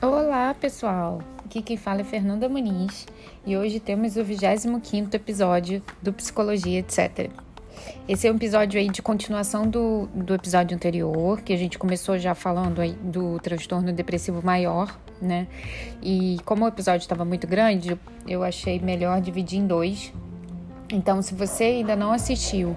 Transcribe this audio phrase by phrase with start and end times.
[0.00, 1.20] Olá, pessoal!
[1.44, 3.06] Aqui quem fala é Fernanda Muniz
[3.44, 7.30] e hoje temos o 25 episódio do Psicologia, etc.
[8.08, 12.18] Esse é um episódio aí de continuação do, do episódio anterior, que a gente começou
[12.18, 15.46] já falando aí do transtorno depressivo maior, né?
[16.02, 20.10] E como o episódio estava muito grande, eu achei melhor dividir em dois.
[20.90, 22.74] Então, se você ainda não assistiu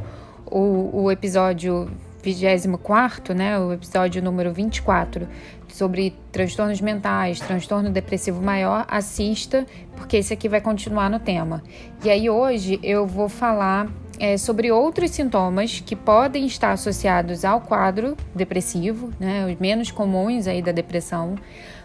[0.53, 1.89] o, o episódio
[2.21, 5.27] 24, né, o episódio número 24,
[5.67, 11.63] sobre transtornos mentais, transtorno depressivo maior, assista, porque esse aqui vai continuar no tema.
[12.03, 17.59] E aí hoje eu vou falar é, sobre outros sintomas que podem estar associados ao
[17.59, 21.35] quadro depressivo, né, os menos comuns aí da depressão.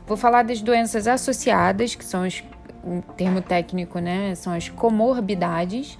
[0.07, 2.45] Vou falar das doenças associadas, que são os,
[2.85, 5.99] um termo técnico, né, são as comorbidades,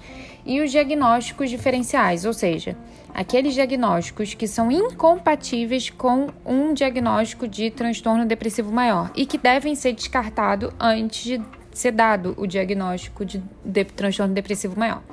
[0.49, 2.75] e os diagnósticos diferenciais, ou seja,
[3.13, 9.75] aqueles diagnósticos que são incompatíveis com um diagnóstico de transtorno depressivo maior e que devem
[9.75, 15.03] ser descartados antes de ser dado o diagnóstico de, de transtorno depressivo maior.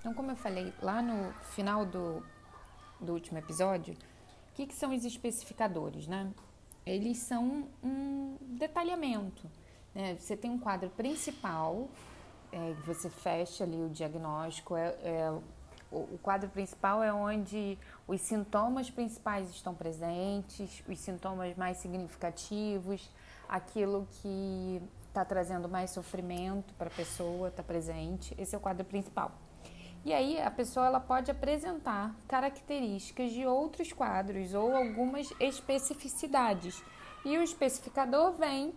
[0.00, 2.22] Então, como eu falei lá no final do,
[3.00, 6.28] do último episódio, o que, que são os especificadores, né?
[6.84, 9.48] Eles são um detalhamento
[9.94, 10.16] né?
[10.18, 11.88] Você tem um quadro principal,
[12.50, 15.30] é, você fecha ali o diagnóstico, é, é
[15.90, 23.10] o, o quadro principal é onde os sintomas principais estão presentes, os sintomas mais significativos,
[23.48, 28.34] aquilo que está trazendo mais sofrimento para a pessoa está presente.
[28.38, 29.32] Esse é o quadro principal.
[30.04, 36.82] E aí a pessoa ela pode apresentar características de outros quadros ou algumas especificidades.
[37.24, 38.74] E o especificador vem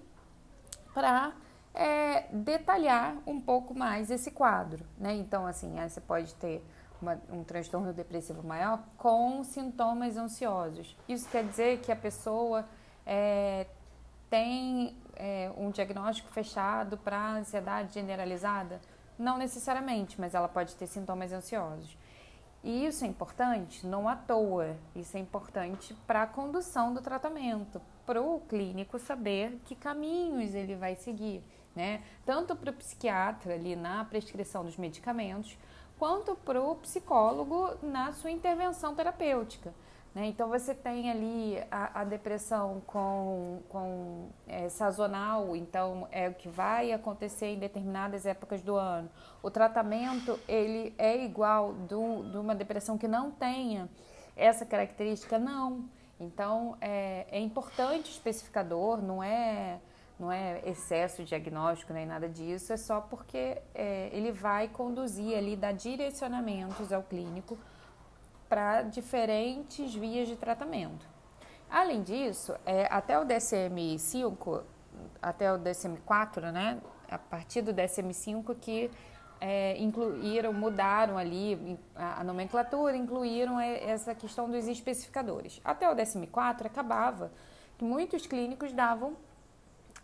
[0.93, 1.33] para
[1.73, 5.13] é, detalhar um pouco mais esse quadro, né?
[5.15, 6.63] Então, assim, você pode ter
[7.01, 10.95] uma, um transtorno depressivo maior com sintomas ansiosos.
[11.07, 12.65] Isso quer dizer que a pessoa
[13.05, 13.67] é,
[14.29, 18.79] tem é, um diagnóstico fechado para ansiedade generalizada?
[19.17, 21.97] Não necessariamente, mas ela pode ter sintomas ansiosos.
[22.63, 27.79] E isso é importante não à toa, isso é importante para a condução do tratamento,
[28.05, 31.43] para o clínico saber que caminhos ele vai seguir,
[31.75, 32.01] né?
[32.25, 35.55] Tanto para o psiquiatra ali na prescrição dos medicamentos,
[35.99, 39.71] quanto para o psicólogo na sua intervenção terapêutica.
[40.15, 40.27] Né?
[40.27, 46.47] Então você tem ali a, a depressão com, com é, sazonal, então é o que
[46.47, 49.09] vai acontecer em determinadas épocas do ano.
[49.43, 53.89] O tratamento ele é igual do, de uma depressão que não tenha
[54.37, 55.37] essa característica?
[55.37, 55.83] Não.
[56.17, 59.81] Então é, é importante o especificador, não é
[60.17, 65.57] não é excesso diagnóstico nem nada disso, é só porque é, ele vai conduzir ali,
[65.57, 67.57] dar direcionamentos ao clínico
[68.47, 71.05] para diferentes vias de tratamento.
[71.69, 74.63] Além disso, é, até o DSM-5,
[75.21, 76.79] até o DSM-4, né,
[77.09, 78.91] a partir do DSM-5 que
[79.41, 85.59] é, incluíram, mudaram ali a, a, nomenclatura, incluíram essa questão dos especificadores.
[85.63, 87.31] Até o DSM-4 acabava
[87.77, 89.17] que muitos clínicos davam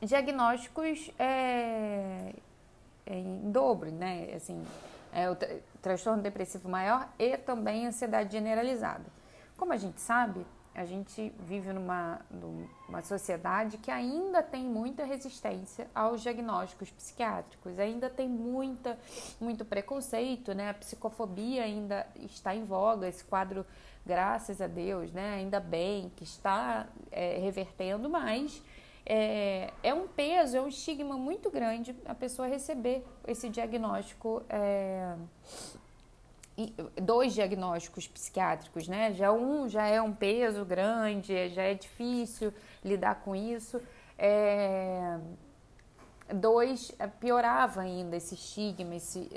[0.02, 2.34] diagnósticos é,
[3.06, 4.62] em dobro, né, assim,
[5.14, 5.28] é,
[5.82, 9.06] transtorno depressivo maior e também ansiedade generalizada.
[9.58, 15.90] Como a gente sabe, a gente vive numa, numa sociedade que ainda tem muita resistência
[15.94, 18.98] aos diagnósticos psiquiátricos, ainda tem muita,
[19.40, 20.70] muito preconceito, né?
[20.70, 23.66] A psicofobia ainda está em voga, esse quadro,
[24.06, 25.36] graças a Deus, né?
[25.36, 28.64] Ainda bem que está é, revertendo, mas
[29.06, 35.16] é, é, um peso, é um estigma muito grande a pessoa receber esse diagnóstico, é,
[37.02, 39.14] dois diagnósticos psiquiátricos, né?
[39.14, 42.54] Já um já é um peso grande, já é difícil
[42.84, 43.82] lidar com isso.
[44.18, 45.20] É,
[46.34, 49.30] dois piorava ainda esse estigma, esse,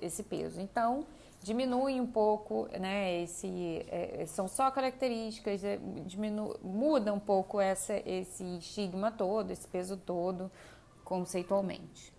[0.00, 0.60] esse peso.
[0.60, 1.06] Então,
[1.42, 3.22] diminui um pouco, né?
[3.22, 9.66] Esse, é, são só características, é, diminu, muda um pouco essa, esse estigma todo, esse
[9.66, 10.50] peso todo,
[11.04, 12.12] conceitualmente.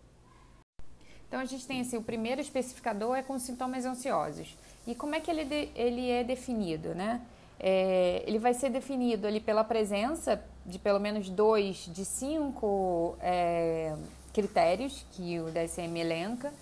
[1.28, 4.56] Então a gente tem assim, o primeiro especificador é com sintomas ansiosos.
[4.86, 7.22] E como é que ele, de, ele é definido, né?
[7.60, 13.96] É, ele vai ser definido ali pela presença de pelo menos dois de cinco é,
[14.34, 16.54] critérios que o DSM elenca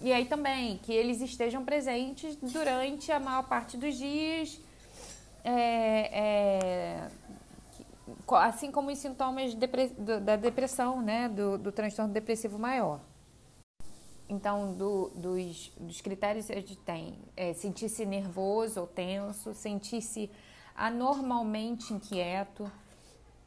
[0.00, 4.60] e aí também que eles estejam presentes durante a maior parte dos dias,
[5.44, 7.08] é, é,
[8.30, 13.00] assim como os sintomas da depressão, né, do, do transtorno depressivo maior.
[14.28, 20.30] Então, do, dos, dos, critérios a gente tem é, sentir-se nervoso ou tenso, sentir-se
[20.76, 22.70] anormalmente inquieto.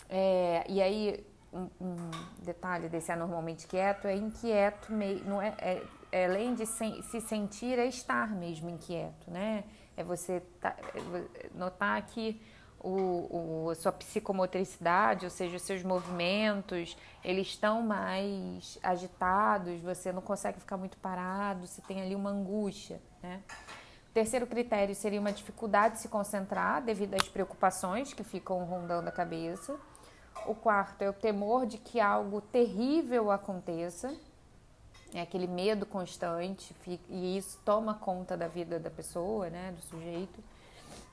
[0.09, 1.95] É, e aí, um, um,
[2.44, 4.92] detalhe desse anormalmente quieto é inquieto,
[5.24, 9.63] não é, é, é além de se, se, sentir, é estar mesmo inquieto, né?
[9.95, 12.41] É você tá, é notar que
[12.83, 20.21] o, o, sua psicomotricidade, ou seja, os seus movimentos, eles estão mais agitados, você não
[20.21, 23.41] consegue ficar muito parado, você tem ali uma angústia, né?
[24.09, 29.07] O terceiro critério seria uma dificuldade de se concentrar devido às preocupações que ficam rondando
[29.07, 29.79] a cabeça.
[30.45, 34.13] O quarto é o temor de que algo terrível aconteça,
[35.13, 36.75] é aquele medo constante,
[37.09, 40.41] e isso toma conta da vida da pessoa, né, do sujeito.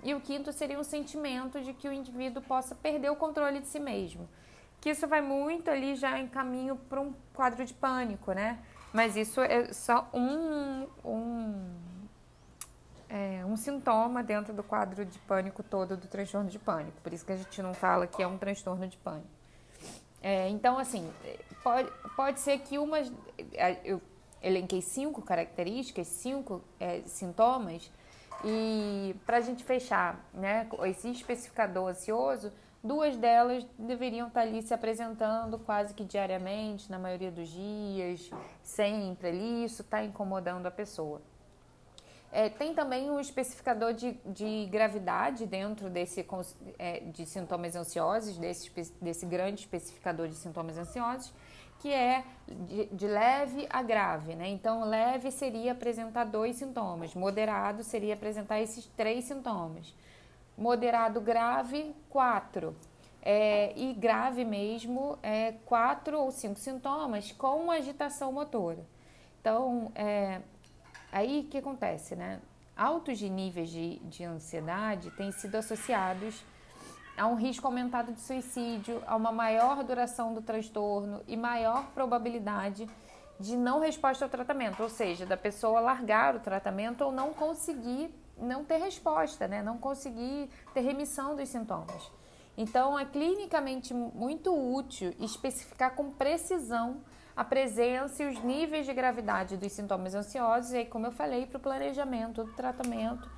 [0.02, 3.66] E o quinto seria um sentimento de que o indivíduo possa perder o controle de
[3.66, 4.28] si mesmo.
[4.80, 8.58] Que isso vai muito ali já em caminho para um quadro de pânico, né?
[8.92, 11.74] Mas isso é só um, um,
[13.08, 17.00] é, um sintoma dentro do quadro de pânico todo do transtorno de pânico.
[17.02, 19.37] Por isso que a gente não fala que é um transtorno de pânico.
[20.22, 21.10] É, então, assim,
[21.62, 23.12] pode, pode ser que umas.
[23.52, 24.00] É, eu
[24.42, 27.90] elenquei cinco características, cinco é, sintomas
[28.44, 34.62] e para a gente fechar, né, esse especificador ansioso, duas delas deveriam estar tá ali
[34.62, 38.30] se apresentando quase que diariamente, na maioria dos dias,
[38.62, 41.20] sempre ali, isso está incomodando a pessoa.
[42.38, 46.24] É, tem também um especificador de, de gravidade dentro desse
[46.78, 48.70] é, de sintomas ansiosos, desse,
[49.02, 51.32] desse grande especificador de sintomas ansiosos,
[51.80, 54.46] que é de, de, leve a grave, né?
[54.50, 59.92] Então, leve seria apresentar dois sintomas, moderado seria apresentar esses três sintomas,
[60.56, 62.76] moderado grave, quatro.
[63.20, 68.86] É, e grave mesmo, é, quatro ou cinco sintomas com agitação motora.
[69.40, 70.40] Então, é,
[71.12, 72.40] aí o que acontece, né?
[72.76, 76.44] Altos de níveis de, de ansiedade têm sido associados
[77.18, 82.88] há um risco aumentado de suicídio, há uma maior duração do transtorno e maior probabilidade
[83.38, 88.10] de não resposta ao tratamento, ou seja, da pessoa largar o tratamento ou não conseguir,
[88.36, 89.62] não ter resposta, né?
[89.62, 92.10] não conseguir ter remissão dos sintomas.
[92.56, 97.00] Então, é clinicamente muito útil especificar com precisão
[97.38, 101.46] a presença e os níveis de gravidade dos sintomas ansiosos, e aí, como eu falei,
[101.46, 103.30] para o planejamento do tratamento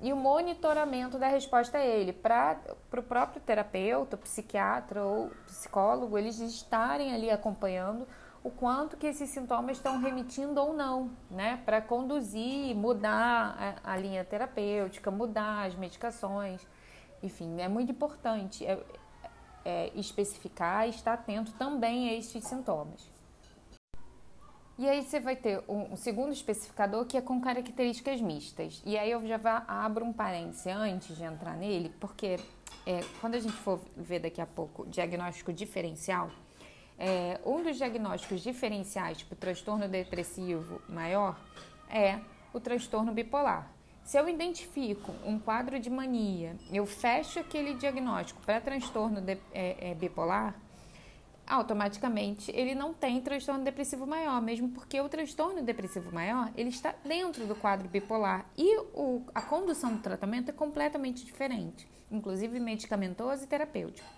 [0.00, 2.58] e o monitoramento da resposta a ele, para
[2.92, 8.04] o próprio terapeuta, psiquiatra ou psicólogo, eles estarem ali acompanhando
[8.42, 11.62] o quanto que esses sintomas estão remitindo ou não, né?
[11.64, 16.66] Para conduzir, mudar a, a, linha terapêutica, mudar as medicações.
[17.22, 18.76] Enfim, é muito importante é,
[19.64, 23.14] é, especificar e estar atento também a estes sintomas.
[24.78, 28.82] E aí você vai ter um, um, segundo especificador que é com características mistas.
[28.84, 32.38] E aí eu já vá, abro um parêntese antes de entrar nele, porque
[32.84, 36.30] é, quando a gente for ver daqui a pouco diagnóstico diferencial,
[36.98, 41.40] é, um dos diagnósticos diferenciais para o transtorno depressivo maior
[41.88, 42.20] é
[42.52, 43.70] o transtorno bipolar.
[44.04, 49.90] Se eu identifico um quadro de mania, eu fecho aquele diagnóstico para transtorno de, é,
[49.90, 50.54] é bipolar,
[51.46, 56.94] automaticamente ele não tem transtorno depressivo maior, mesmo porque o transtorno depressivo maior ele está
[57.04, 63.44] dentro do quadro bipolar e o, a condução do tratamento é completamente diferente, inclusive medicamentoso
[63.44, 64.08] e terapêutico.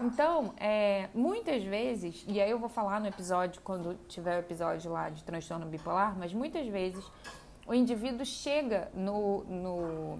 [0.00, 4.92] Então, é, muitas vezes, e aí eu vou falar no episódio, quando tiver o episódio
[4.92, 7.04] lá de transtorno bipolar, mas muitas vezes
[7.66, 10.18] o indivíduo chega no, no,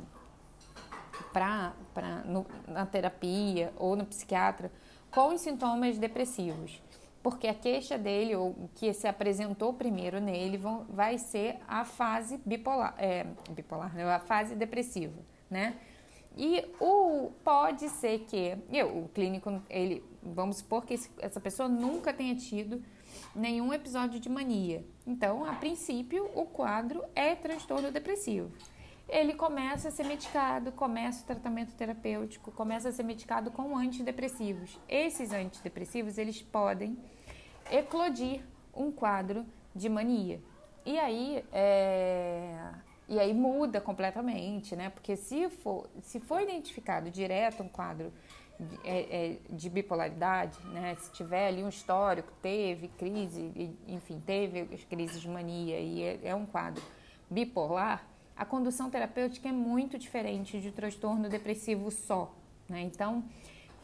[1.33, 4.71] pra, pra, no, na terapia ou no psiquiatra
[5.11, 6.83] com os sintomas depressivos,
[7.23, 12.41] porque a queixa dele, ou que se apresentou primeiro nele, vão, vai ser a fase
[12.45, 14.05] bipolar, é, bipolar, né?
[14.05, 15.19] a fase depressiva,
[15.51, 15.77] né?
[16.37, 21.67] E o, pode ser que eu, o clínico, ele, vamos supor que esse, essa pessoa
[21.67, 22.83] nunca tenha tido
[23.35, 24.85] nenhum episódio de mania.
[25.07, 28.53] Então, a princípio, o quadro é transtorno depressivo
[29.09, 34.79] ele começa a ser medicado, começa o tratamento terapêutico, começa a ser medicado com antidepressivos.
[34.89, 36.99] Esses antidepressivos, eles podem
[37.71, 38.43] eclodir
[38.75, 40.41] um quadro de mania.
[40.85, 42.73] E aí, é...
[43.09, 44.91] e aí muda completamente, né?
[44.91, 48.13] Porque se for, se for identificado direto um quadro
[48.59, 50.97] de, é, é, de bipolaridade, né?
[50.97, 56.35] Se tiver ali um histórico, teve crise, enfim, teve crises de mania e é, é
[56.35, 56.83] um quadro
[57.31, 58.05] bipolar,
[58.37, 62.35] a condução terapêutica é muito diferente de transtorno depressivo só.
[62.69, 62.83] Né?
[62.83, 63.25] Então,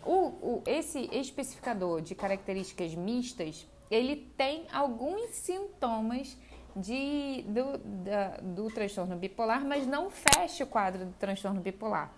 [0.04, 6.37] O, o, esse especificador de características mistas, ele tem alguns sintomas
[6.75, 12.11] de, do, da, do transtorno bipolar, mas não fecha o quadro do transtorno bipolar.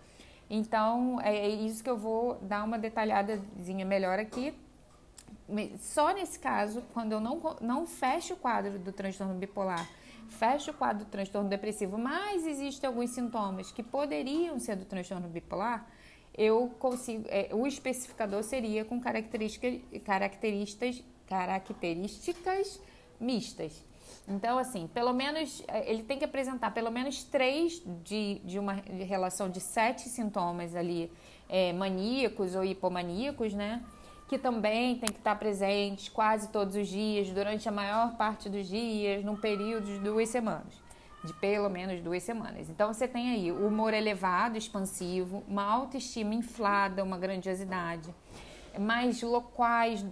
[0.49, 4.55] Então, é, é isso que eu vou dar uma detalhadazinha melhor aqui.
[5.79, 9.87] Só nesse caso, quando eu não, não fecho o quadro do transtorno bipolar,
[10.28, 15.28] fecho o quadro do transtorno depressivo, mas existem alguns sintomas que poderiam ser do transtorno
[15.28, 15.87] bipolar,
[16.37, 17.25] eu consigo.
[17.28, 22.81] É, o especificador seria com características, características, características
[23.21, 23.85] mistas.
[24.26, 28.73] Então, assim, pelo menos é, ele tem que apresentar pelo menos três de, de uma
[28.73, 31.11] relação de sete sintomas ali
[31.49, 33.83] é, maníacos ou hipomaníacos, né?
[34.28, 38.66] Que também tem que estar presentes quase todos os dias, durante a maior parte dos
[38.66, 40.75] dias, num período de duas semanas,
[41.25, 42.69] de pelo menos duas semanas.
[42.71, 48.14] Então, você tem aí o humor elevado, expansivo, uma autoestima inflada, uma grandiosidade
[48.78, 50.04] mais locais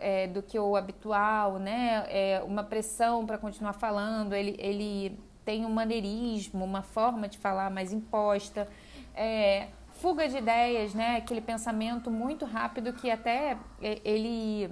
[0.00, 2.04] é, do que o habitual, né?
[2.08, 7.70] É, uma pressão para continuar falando, ele, ele tem um maneirismo, uma forma de falar
[7.70, 8.68] mais imposta,
[9.14, 9.68] é,
[10.00, 11.16] fuga de ideias, né?
[11.16, 14.70] Aquele pensamento muito rápido que até é, ele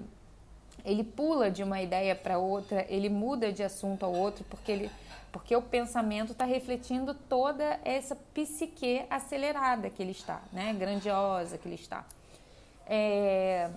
[0.85, 4.91] ele pula de uma ideia para outra, ele muda de assunto ao outro, porque ele
[5.33, 10.73] porque o pensamento está refletindo toda essa psique acelerada que ele está, né?
[10.73, 12.05] Grandiosa que ele está
[12.87, 13.69] é,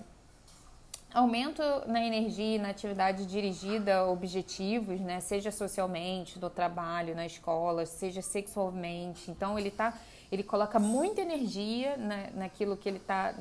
[1.12, 5.20] aumento na energia e na atividade dirigida a objetivos, né?
[5.20, 9.30] seja socialmente, no trabalho, na escola, seja sexualmente.
[9.30, 9.98] Então ele tá,
[10.30, 13.34] ele coloca muita energia na, naquilo que ele está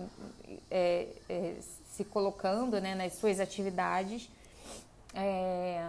[0.71, 1.55] é, é,
[1.91, 2.95] se colocando, né?
[2.95, 4.29] nas suas atividades.
[5.13, 5.85] É,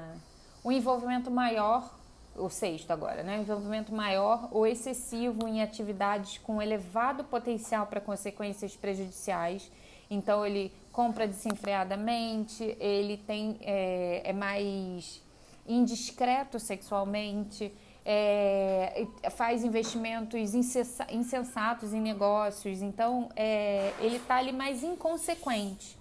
[0.64, 1.99] envolvimento maior,
[2.37, 3.38] o sexto agora, né?
[3.38, 9.71] envolvimento maior ou excessivo em atividades com elevado potencial para consequências prejudiciais
[10.11, 15.23] então ele compra desenfreadamente, ele tem é, é mais
[15.66, 17.73] indiscreto sexualmente,
[18.04, 25.99] é, faz investimentos insensatos em negócios, então é, ele está ali mais inconsequente.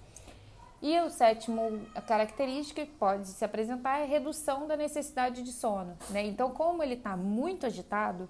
[0.82, 5.98] E o sétimo característica que pode se apresentar é a redução da necessidade de sono.
[6.10, 6.26] Né?
[6.26, 8.30] Então, como ele está muito agitado,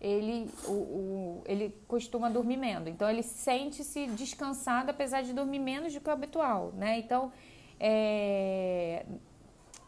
[0.00, 2.88] ele, o, o, ele costuma dormir menos.
[2.88, 6.98] Então, ele sente-se descansado, apesar de dormir menos do que o habitual, né?
[6.98, 7.32] Então,
[7.78, 9.06] é,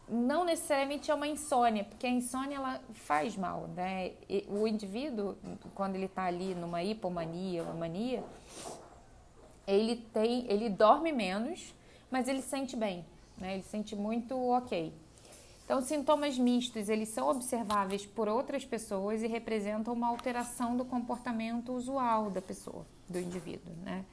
[0.09, 4.13] não necessariamente é uma insônia, porque a insônia ela faz mal, né?
[4.29, 5.35] E o indivíduo,
[5.75, 8.23] quando ele está ali numa hipomania, uma mania,
[9.67, 11.73] ele tem, ele dorme menos,
[12.09, 13.05] mas ele sente bem,
[13.37, 13.55] né?
[13.55, 14.93] Ele sente muito ok.
[15.65, 21.73] Então, sintomas mistos, eles são observáveis por outras pessoas e representam uma alteração do comportamento
[21.73, 24.05] usual da pessoa, do indivíduo, né?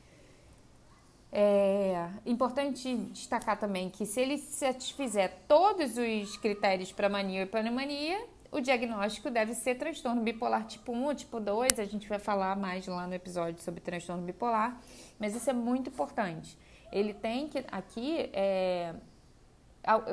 [1.37, 8.25] É importante destacar também que se ele satisfizer todos os critérios para mania e pneumonia,
[8.53, 11.81] o diagnóstico deve ser transtorno bipolar tipo 1 ou tipo 2.
[11.81, 14.81] A gente vai falar mais lá no episódio sobre transtorno bipolar,
[15.19, 16.57] mas isso é muito importante.
[16.93, 18.95] Ele tem que, aqui, é,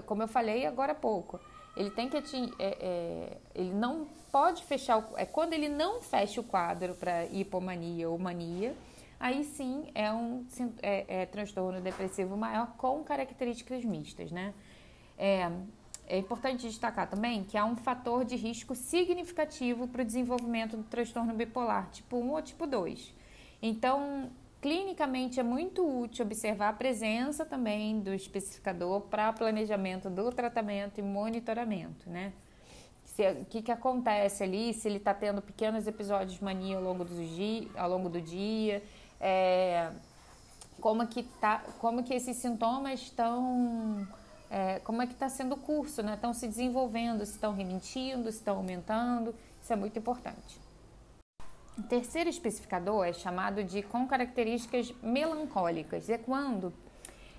[0.07, 1.39] como eu falei agora há pouco,
[1.77, 2.23] ele tem que é,
[2.59, 8.09] é, ele não pode fechar o, é quando ele não fecha o quadro para hipomania
[8.09, 8.75] ou mania
[9.21, 10.45] aí sim é um
[10.81, 14.53] é, é, transtorno depressivo maior com características mistas né
[15.17, 15.49] é,
[16.07, 20.83] é importante destacar também que há um fator de risco significativo para o desenvolvimento do
[20.83, 23.13] transtorno bipolar tipo 1 ou tipo 2
[23.61, 24.29] então
[24.61, 31.01] Clinicamente é muito útil observar a presença também do especificador para planejamento do tratamento e
[31.01, 32.31] monitoramento, né?
[33.41, 37.03] o que, que acontece ali, se ele está tendo pequenos episódios de mania ao longo
[37.03, 38.81] do dia, ao longo do dia
[39.21, 39.91] é,
[40.81, 44.07] como, que tá, como que esses sintomas estão,
[44.49, 46.15] é, como é que está sendo o curso, né?
[46.15, 50.59] Estão se desenvolvendo, se estão remitindo, se estão aumentando, isso é muito importante.
[51.77, 56.09] O terceiro especificador é chamado de com características melancólicas.
[56.09, 56.73] É quando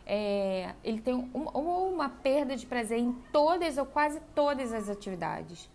[0.07, 5.69] é, ele tem um, uma perda de prazer em todas ou quase todas as atividades.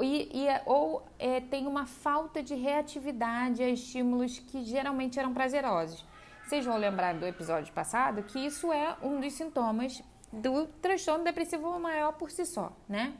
[0.00, 6.04] E, e, ou é, tem uma falta de reatividade a estímulos que geralmente eram prazerosos.
[6.44, 11.78] Vocês vão lembrar do episódio passado que isso é um dos sintomas do transtorno depressivo
[11.78, 13.14] maior por si só, né?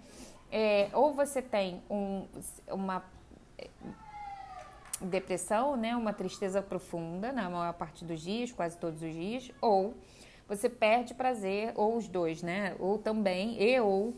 [0.50, 2.27] É, ou você tem um,
[2.69, 3.05] uma
[5.00, 9.95] depressão, né, uma tristeza profunda na maior parte dos dias, quase todos os dias, ou
[10.49, 14.12] você perde prazer, ou os dois, né, ou também, e ou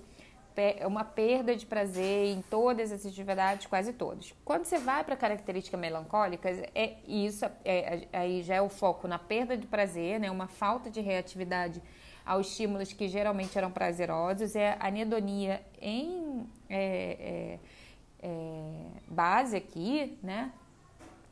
[0.87, 4.35] uma perda de prazer em todas essas atividades, quase todas.
[4.45, 9.19] Quando você vai para características melancólicas, é isso, é, aí já é o foco na
[9.19, 10.31] perda de prazer, né?
[10.31, 11.83] Uma falta de reatividade
[12.25, 17.59] aos estímulos que geralmente eram prazerosos, é a anedonia em é, é,
[18.23, 20.53] é, base aqui, né?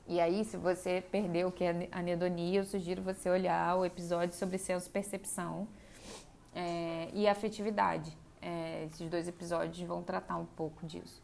[0.09, 4.35] E aí, se você perdeu o que é anedonia, eu sugiro você olhar o episódio
[4.35, 5.69] sobre senso-percepção
[6.53, 8.17] é, e afetividade.
[8.43, 11.23] É, esses dois episódios vão tratar um pouco disso.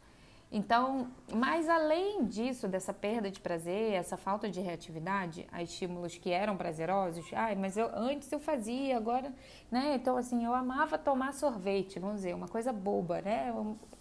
[0.49, 6.31] Então, mas além disso, dessa perda de prazer, essa falta de reatividade a estímulos que
[6.31, 9.33] eram prazerosos, ai, mas eu antes eu fazia, agora,
[9.69, 9.95] né?
[9.95, 13.53] Então, assim, eu amava tomar sorvete, vamos dizer, uma coisa boba, né?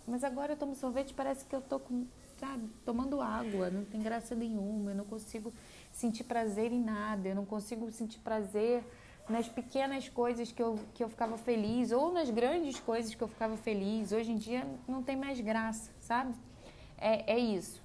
[0.07, 2.07] mas agora eu tomo sorvete, parece que eu tô com,
[2.39, 5.53] sabe, tomando água, não tem graça nenhuma, eu não consigo
[5.91, 8.85] sentir prazer em nada, eu não consigo sentir prazer
[9.29, 13.29] nas pequenas coisas que eu, que eu ficava feliz ou nas grandes coisas que eu
[13.29, 14.13] ficava feliz.
[14.13, 16.35] Hoje em dia não tem mais graça, sabe?
[16.99, 17.81] É, é isso.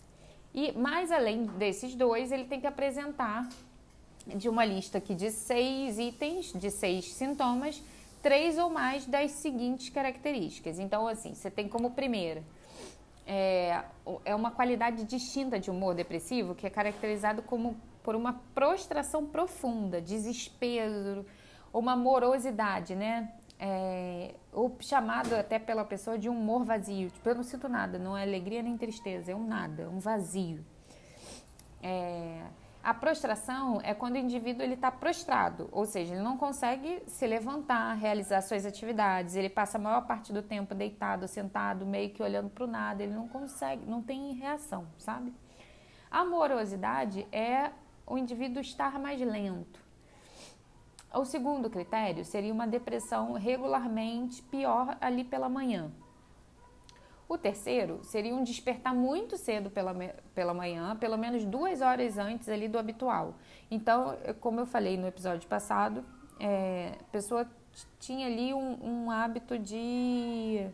[0.53, 3.47] E mais além desses dois, ele tem que apresentar
[4.27, 7.81] de uma lista aqui de seis itens, de seis sintomas,
[8.21, 10.77] três ou mais das seguintes características.
[10.77, 12.43] Então, assim, você tem como primeira
[13.25, 13.83] é,
[14.25, 20.01] é uma qualidade distinta de humor depressivo que é caracterizado como por uma prostração profunda,
[20.01, 21.25] desespero,
[21.73, 23.31] uma morosidade, né?
[23.59, 27.11] É, ou chamado até pela pessoa de um humor vazio.
[27.11, 30.65] Tipo, eu não sinto nada, não é alegria nem tristeza, é um nada, um vazio.
[31.81, 32.41] É,
[32.83, 37.27] a prostração é quando o indivíduo ele está prostrado, ou seja, ele não consegue se
[37.27, 42.23] levantar, realizar suas atividades, ele passa a maior parte do tempo deitado, sentado, meio que
[42.23, 45.31] olhando para o nada, ele não consegue, não tem reação, sabe?
[46.09, 47.69] A morosidade é
[48.11, 49.79] o indivíduo estar mais lento.
[51.13, 55.89] O segundo critério seria uma depressão regularmente pior ali pela manhã.
[57.27, 59.95] O terceiro seria um despertar muito cedo pela,
[60.35, 63.35] pela manhã, pelo menos duas horas antes ali do habitual.
[63.69, 66.03] Então, como eu falei no episódio passado,
[66.37, 67.49] é, a pessoa
[67.97, 70.69] tinha ali um, um hábito de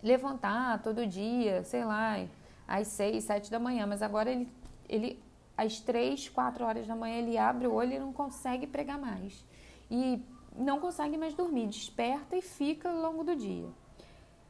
[0.00, 2.24] levantar todo dia, sei lá,
[2.68, 4.48] às seis, sete da manhã, mas agora ele,
[4.88, 5.29] ele
[5.60, 9.44] às três, quatro horas da manhã ele abre o olho e não consegue pregar mais.
[9.90, 10.24] E
[10.56, 13.68] não consegue mais dormir, desperta e fica ao longo do dia.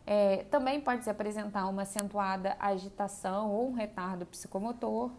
[0.06, 5.10] É, também pode se apresentar uma acentuada agitação ou um retardo psicomotor,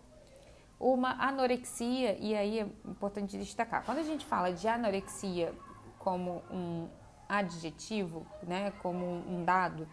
[0.80, 5.54] uma anorexia, e aí é importante destacar, quando a gente fala de anorexia
[6.00, 6.88] como um
[7.30, 9.88] adjetivo, né, como um dado,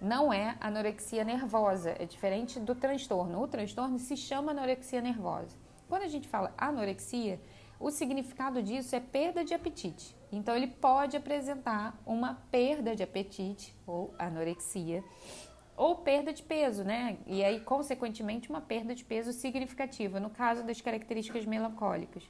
[0.00, 3.42] não é anorexia nervosa, é diferente do transtorno.
[3.42, 5.56] O transtorno se chama anorexia nervosa.
[5.88, 7.40] Quando a gente fala anorexia,
[7.80, 10.16] o significado disso é perda de apetite.
[10.30, 15.02] Então, ele pode apresentar uma perda de apetite ou anorexia,
[15.76, 17.18] ou perda de peso, né?
[17.26, 22.24] E aí, consequentemente, uma perda de peso significativa, no caso das características melancólicas.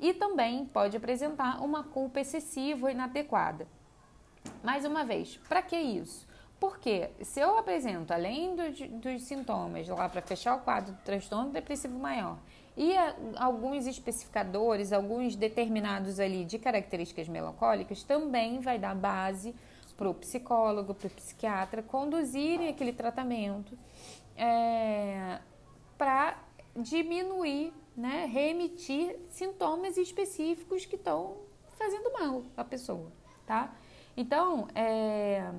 [0.00, 3.68] E também pode apresentar uma culpa excessiva ou inadequada.
[4.64, 6.26] Mais uma vez, para que isso?
[6.62, 8.62] Porque se eu apresento, além do,
[9.00, 12.38] dos sintomas lá para fechar o quadro do transtorno depressivo maior,
[12.76, 19.52] e a, alguns especificadores, alguns determinados ali de características melancólicas, também vai dar base
[19.96, 23.76] para o psicólogo, para o psiquiatra conduzirem aquele tratamento
[24.36, 25.40] é,
[25.98, 26.38] para
[26.76, 31.38] diminuir, né, remitir sintomas específicos que estão
[31.76, 33.10] fazendo mal à pessoa,
[33.44, 33.74] tá?
[34.16, 35.50] Então, é,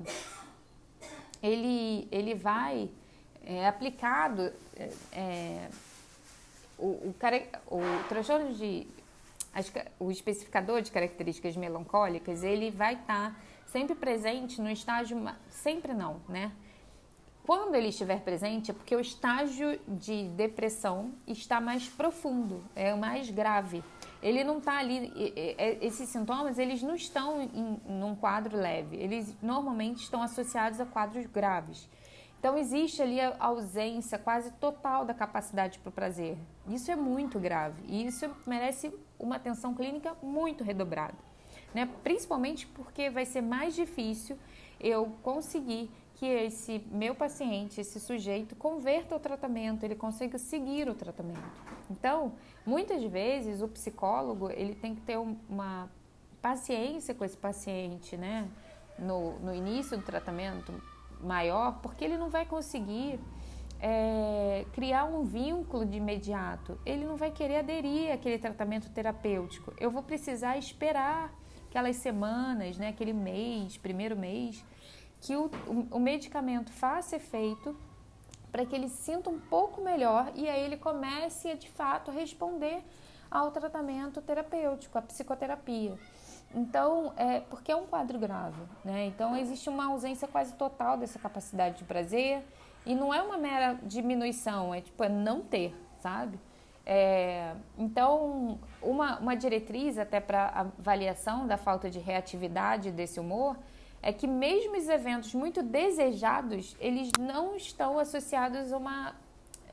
[1.44, 2.88] ele, ele vai
[3.44, 4.50] é, aplicado
[5.12, 5.68] é,
[6.78, 7.14] o, o,
[7.70, 8.86] o transtorno de
[10.00, 16.20] o especificador de características melancólicas ele vai estar tá sempre presente no estágio sempre não
[16.28, 16.50] né?
[17.46, 23.30] Quando ele estiver presente é porque o estágio de depressão está mais profundo é mais
[23.30, 23.84] grave
[24.24, 25.12] ele não está ali
[25.80, 28.96] esses sintomas eles não estão em, em um quadro leve.
[28.96, 31.88] Eles normalmente estão associados a quadros graves.
[32.40, 36.36] Então existe ali a ausência quase total da capacidade para o prazer.
[36.68, 37.82] Isso é muito grave.
[37.86, 41.14] E isso merece uma atenção clínica muito redobrada
[41.74, 41.88] né?
[42.02, 44.38] principalmente porque vai ser mais difícil
[44.80, 50.94] eu conseguir que esse meu paciente, esse sujeito, converta o tratamento, ele consiga seguir o
[50.94, 51.42] tratamento.
[51.90, 52.32] Então,
[52.64, 55.90] muitas vezes o psicólogo ele tem que ter uma
[56.40, 58.48] paciência com esse paciente, né?
[58.98, 60.72] No, no início do tratamento
[61.20, 63.18] maior, porque ele não vai conseguir
[63.80, 66.78] é, criar um vínculo de imediato.
[66.86, 69.74] Ele não vai querer aderir àquele tratamento terapêutico.
[69.80, 71.34] Eu vou precisar esperar
[71.68, 72.88] aquelas semanas, né?
[72.88, 74.64] Aquele mês, primeiro mês
[75.24, 75.50] que o,
[75.90, 77.74] o, medicamento faça efeito
[78.52, 82.14] para que ele sinta um pouco melhor e aí ele comece a, de fato a
[82.14, 82.84] responder
[83.30, 85.98] ao tratamento terapêutico, à psicoterapia.
[86.54, 89.06] Então, é porque é um quadro grave, né?
[89.06, 92.44] Então existe uma ausência quase total dessa capacidade de prazer
[92.84, 96.38] e não é uma mera diminuição, é tipo é não ter, sabe?
[96.84, 103.56] É, então, uma, uma diretriz até para avaliação da falta de reatividade desse humor
[104.04, 109.16] é que mesmo os eventos muito desejados, eles não estão associados a uma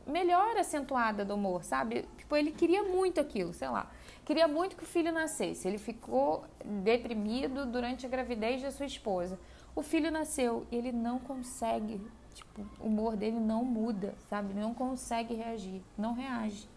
[0.07, 2.05] melhora acentuada do humor, sabe?
[2.17, 3.91] Tipo, ele queria muito aquilo, sei lá.
[4.23, 5.67] Queria muito que o filho nascesse.
[5.67, 9.37] Ele ficou deprimido durante a gravidez da sua esposa.
[9.75, 11.99] O filho nasceu e ele não consegue,
[12.33, 14.53] tipo, o humor dele não muda, sabe?
[14.53, 16.69] Não consegue reagir, não reage.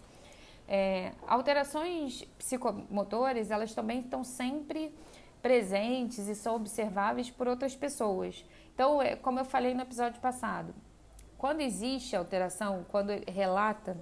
[0.66, 4.92] É, alterações psicomotoras, elas também estão sempre
[5.44, 8.42] presentes e são observáveis por outras pessoas.
[8.74, 10.74] Então, é, como eu falei no episódio passado,
[11.37, 13.94] quando existe alteração, quando relata,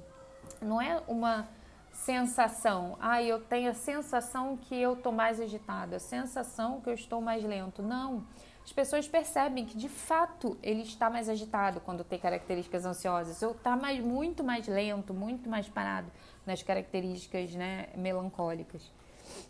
[0.61, 1.49] não é uma
[1.91, 6.95] sensação, ah, eu tenho a sensação que eu estou mais agitado, a sensação que eu
[6.95, 7.83] estou mais lento.
[7.83, 8.25] Não.
[8.65, 13.51] As pessoas percebem que de fato ele está mais agitado quando tem características ansiosas, ou
[13.51, 16.07] está mais, muito mais lento, muito mais parado
[16.47, 18.89] nas características né, melancólicas.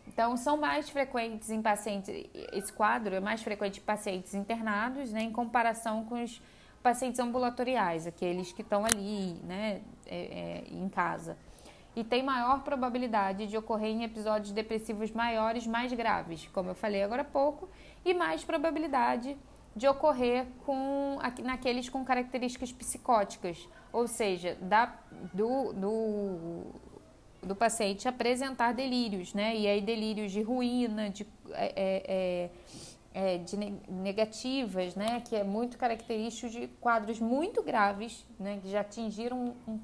[0.06, 5.22] Então, são mais frequentes em pacientes, esse quadro é mais frequente em pacientes internados, né,
[5.22, 6.40] em comparação com os
[6.82, 11.36] pacientes ambulatoriais, aqueles que estão ali, né, é, é, em casa.
[11.94, 17.02] E tem maior probabilidade de ocorrer em episódios depressivos maiores, mais graves, como eu falei
[17.02, 17.68] agora há pouco,
[18.04, 19.36] e mais probabilidade
[19.74, 24.94] de ocorrer com, naqueles com características psicóticas, ou seja, da,
[25.32, 26.66] do, do
[27.42, 29.56] do paciente apresentar delírios, né?
[29.56, 32.50] E aí delírios de ruína, de, é, é,
[33.14, 33.56] é, é de
[33.88, 35.20] negativas, né?
[35.20, 38.60] Que é muito característico de quadros muito graves, né?
[38.62, 39.80] Que já atingiram um,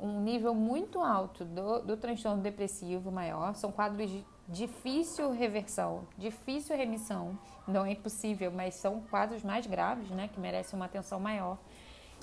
[0.00, 3.54] um nível muito alto do, do transtorno depressivo maior.
[3.54, 7.38] São quadros de difícil reversão, difícil remissão.
[7.68, 10.28] Não é impossível, mas são quadros mais graves, né?
[10.32, 11.56] Que merecem uma atenção maior.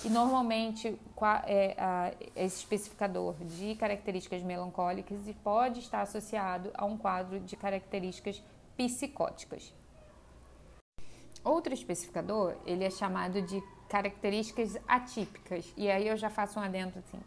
[0.04, 0.96] E normalmente
[1.44, 8.42] é, esse especificador de características melancólicas pode estar associado a um quadro de características
[8.76, 9.74] psicóticas.
[11.42, 15.72] Outro especificador, ele é chamado de características atípicas.
[15.76, 17.20] E aí eu já faço um adendo assim.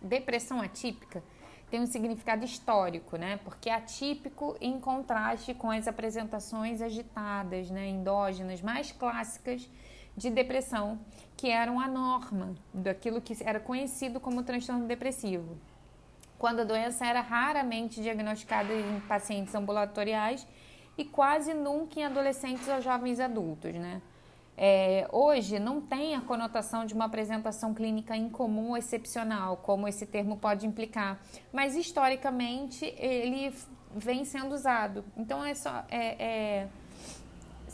[0.00, 1.22] Depressão atípica
[1.70, 3.38] tem um significado histórico, né?
[3.44, 9.68] Porque é atípico em contraste com as apresentações agitadas, né, endógenas mais clássicas
[10.18, 10.98] de depressão,
[11.36, 15.56] que eram a norma daquilo que era conhecido como transtorno depressivo.
[16.36, 20.46] Quando a doença era raramente diagnosticada em pacientes ambulatoriais
[20.96, 24.02] e quase nunca em adolescentes ou jovens adultos, né?
[24.60, 30.04] É, hoje não tem a conotação de uma apresentação clínica incomum ou excepcional, como esse
[30.04, 31.20] termo pode implicar,
[31.52, 33.54] mas historicamente ele
[33.94, 35.04] vem sendo usado.
[35.16, 36.68] Então é só é, é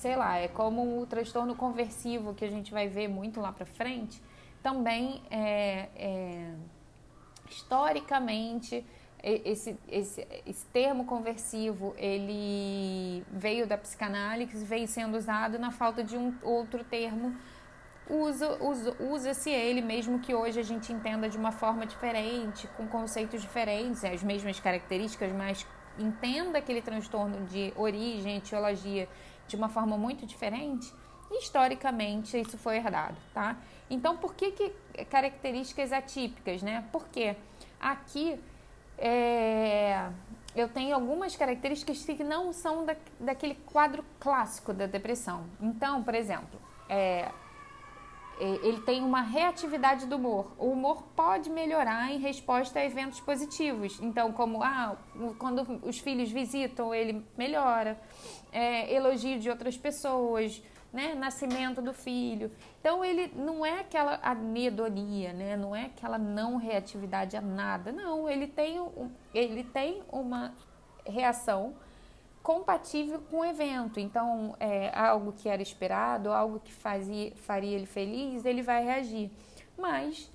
[0.04, 3.64] sei lá, é como o transtorno conversivo que a gente vai ver muito lá para
[3.64, 4.22] frente,
[4.62, 6.54] também é, é
[7.48, 8.84] historicamente
[9.22, 16.18] esse, esse, esse termo conversivo ele veio da psicanálise, veio sendo usado na falta de
[16.18, 17.34] um outro termo
[18.06, 22.86] usa, usa, usa-se ele, mesmo que hoje a gente entenda de uma forma diferente, com
[22.86, 25.66] conceitos diferentes, as mesmas características, mas
[25.98, 29.08] entenda aquele transtorno de origem, etiologia
[29.46, 30.92] de uma forma muito diferente,
[31.30, 33.56] historicamente isso foi herdado, tá?
[33.90, 34.70] Então, por que, que
[35.04, 36.84] características atípicas, né?
[36.90, 37.36] Porque
[37.80, 38.38] aqui
[38.98, 40.08] é,
[40.54, 45.44] eu tenho algumas características que não são da, daquele quadro clássico da depressão.
[45.60, 47.30] Então, por exemplo, é,
[48.40, 50.52] ele tem uma reatividade do humor.
[50.58, 53.98] O humor pode melhorar em resposta a eventos positivos.
[54.00, 54.96] Então, como ah,
[55.38, 57.98] quando os filhos visitam, ele melhora.
[58.52, 61.14] É, elogio de outras pessoas, né?
[61.14, 62.50] nascimento do filho.
[62.80, 65.56] Então, ele não é aquela anedonia, né?
[65.56, 67.92] não é aquela não reatividade a nada.
[67.92, 68.80] Não, ele tem,
[69.32, 70.54] ele tem uma
[71.06, 71.74] reação
[72.44, 73.98] compatível com o evento.
[73.98, 79.30] Então, é algo que era esperado, algo que fazia, faria ele feliz, ele vai reagir.
[79.78, 80.30] Mas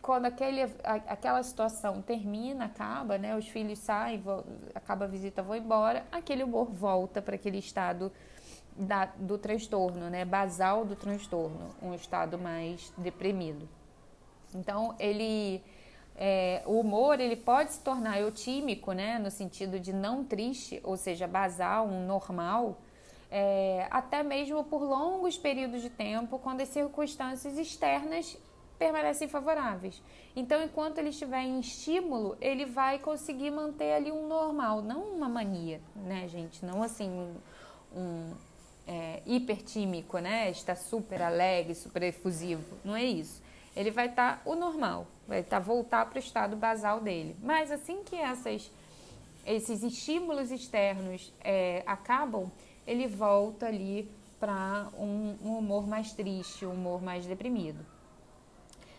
[0.00, 4.42] quando aquele, aquela situação termina, acaba, né, os filhos saem, vão,
[4.74, 8.10] acaba a visita, vão embora, aquele humor volta para aquele estado
[8.74, 13.68] da, do transtorno, né, basal do transtorno, um estado mais deprimido.
[14.54, 15.62] Então, ele
[16.16, 20.96] é, o humor ele pode se tornar eutímico, né, no sentido de não triste, ou
[20.96, 22.78] seja, basal, um normal,
[23.30, 28.36] é, até mesmo por longos períodos de tempo, quando as circunstâncias externas
[28.78, 30.02] permanecem favoráveis.
[30.34, 35.28] Então, enquanto ele estiver em estímulo, ele vai conseguir manter ali um normal, não uma
[35.28, 36.64] mania, né, gente?
[36.64, 37.34] Não assim um,
[37.94, 38.32] um
[38.86, 40.50] é, hipertímico, né?
[40.50, 42.78] Está super alegre, super efusivo.
[42.82, 43.42] Não é isso.
[43.80, 47.34] Ele vai estar tá o normal, vai estar tá, voltar para o estado basal dele.
[47.42, 48.70] Mas assim que essas,
[49.46, 52.50] esses estímulos externos é, acabam,
[52.86, 57.84] ele volta ali para um, um humor mais triste, um humor mais deprimido.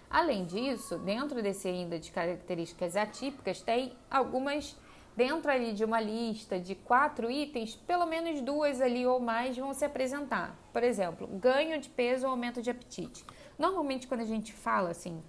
[0.09, 4.75] Além disso, dentro desse ainda de características atípicas, tem algumas
[5.15, 9.73] dentro ali de uma lista de quatro itens, pelo menos duas ali ou mais vão
[9.73, 10.55] se apresentar.
[10.71, 13.25] Por exemplo, ganho de peso ou aumento de apetite.
[13.61, 15.23] Normalmente, quando a gente fala assim,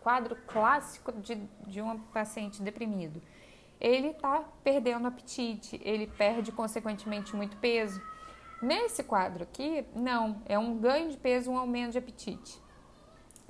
[0.00, 1.34] quadro clássico de,
[1.66, 3.20] de um paciente deprimido,
[3.80, 8.00] ele está perdendo apetite, ele perde consequentemente muito peso.
[8.62, 12.68] Nesse quadro aqui, não, é um ganho de peso, um aumento de apetite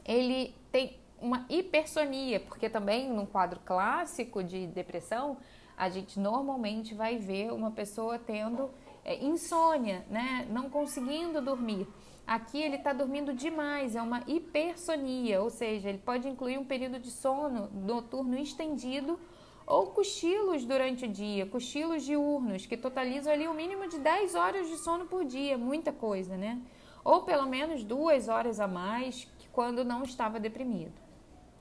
[0.09, 5.37] ele tem uma hipersonia, porque também num quadro clássico de depressão,
[5.77, 8.71] a gente normalmente vai ver uma pessoa tendo
[9.05, 10.47] é, insônia, né?
[10.51, 11.87] não conseguindo dormir.
[12.29, 16.99] Aqui ele está dormindo demais, é uma hipersonia, ou seja, ele pode incluir um período
[16.99, 19.19] de sono noturno estendido
[19.67, 24.35] ou cochilos durante o dia, cochilos diurnos, que totalizam ali o um mínimo de 10
[24.35, 26.61] horas de sono por dia, muita coisa, né?
[27.03, 30.93] Ou pelo menos duas horas a mais, quando não estava deprimido.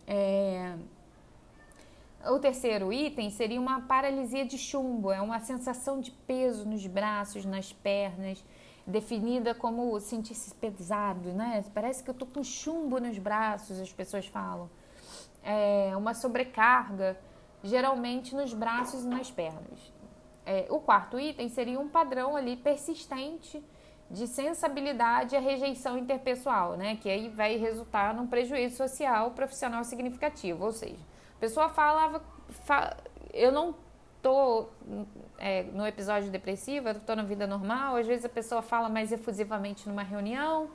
[0.06, 0.76] É...
[2.30, 7.46] O terceiro item seria uma paralisia de chumbo, é uma sensação de peso nos braços,
[7.46, 8.44] nas pernas,
[8.88, 11.64] definida como sentir-se pesado, né?
[11.74, 14.70] Parece que eu tô com chumbo nos braços, as pessoas falam.
[15.44, 17.20] É uma sobrecarga,
[17.62, 19.94] geralmente nos braços e nas pernas.
[20.46, 23.62] É, o quarto item seria um padrão ali persistente
[24.10, 26.96] de sensibilidade à rejeição interpessoal, né?
[26.96, 30.64] Que aí vai resultar num prejuízo social profissional significativo.
[30.64, 31.04] Ou seja,
[31.36, 32.24] a pessoa falava,
[32.66, 32.96] fa,
[33.34, 33.76] eu não
[34.22, 34.68] tô
[35.38, 37.96] é, no episódio depressivo, eu tô na vida normal.
[37.96, 40.70] Às vezes a pessoa fala mais efusivamente numa reunião.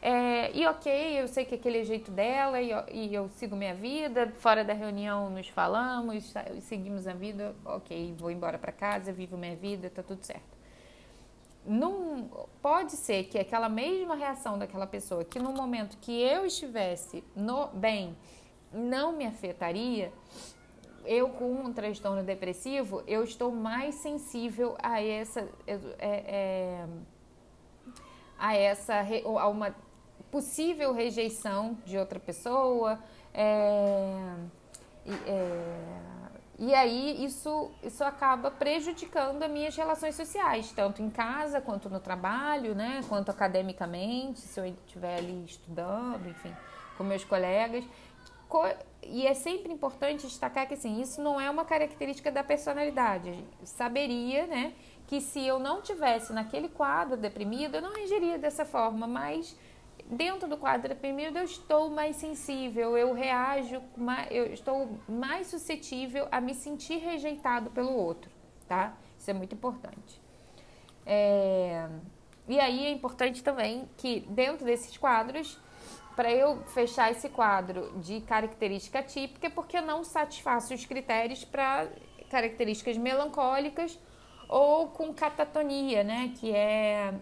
[0.00, 3.74] É, e ok, eu sei que aquele é jeito dela e, e, eu sigo minha
[3.74, 4.32] vida.
[4.38, 7.54] Fora da reunião nos falamos, seguimos a vida.
[7.64, 10.58] Ok, vou embora para casa, vivo minha vida, tá tudo certo
[11.68, 17.22] não pode ser que aquela mesma reação daquela pessoa que no momento que eu estivesse
[17.36, 18.16] no bem
[18.72, 20.12] não me afetaria,
[21.04, 26.86] eu com um transtorno depressivo, eu estou mais sensível a essa é, é,
[28.38, 28.94] a essa
[29.40, 29.74] a uma
[30.30, 32.98] possível rejeição de outra pessoa
[33.32, 34.12] é,
[35.26, 36.08] é
[36.58, 42.00] e aí isso, isso acaba prejudicando as minhas relações sociais, tanto em casa quanto no
[42.00, 43.00] trabalho, né?
[43.08, 46.52] Quanto academicamente, se eu estiver ali estudando, enfim,
[46.96, 47.84] com meus colegas.
[49.02, 53.32] E é sempre importante destacar que assim, isso não é uma característica da personalidade.
[53.64, 54.74] saberia, né,
[55.06, 59.56] que se eu não tivesse naquele quadro deprimido, eu não reagiria dessa forma, mas
[60.04, 63.82] dentro do quadro deprimido eu estou mais sensível, eu reajo,
[64.30, 68.30] eu estou mais suscetível a me sentir rejeitado pelo outro,
[68.66, 68.96] tá?
[69.18, 70.20] Isso é muito importante.
[71.04, 71.88] É...
[72.46, 75.58] E aí é importante também que dentro desses quadros,
[76.18, 81.86] para eu fechar esse quadro de característica típica, porque não satisfaço os critérios para
[82.28, 83.96] características melancólicas
[84.48, 86.34] ou com catatonia, né?
[86.40, 87.14] Que é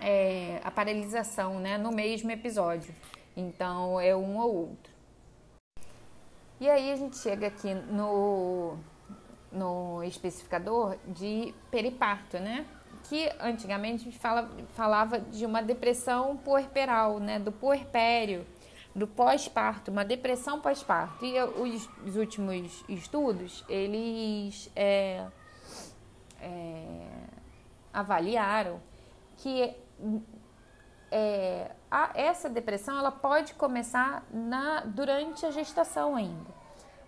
[0.00, 2.94] é, a paralisação né, no mesmo episódio.
[3.36, 4.92] Então é um ou outro.
[6.60, 8.78] E aí a gente chega aqui no,
[9.50, 12.64] no especificador de periparto, né?
[13.08, 17.38] Que antigamente a gente fala, falava de uma depressão puerperal, né?
[17.38, 18.46] Do puerpério,
[18.94, 21.24] do pós-parto, uma depressão pós-parto.
[21.24, 25.26] E os, os, últimos estudos, eles é,
[26.40, 27.06] é,
[27.92, 28.80] avaliaram
[29.38, 29.74] que
[31.10, 36.58] é, a, essa depressão ela pode começar na, durante a gestação ainda.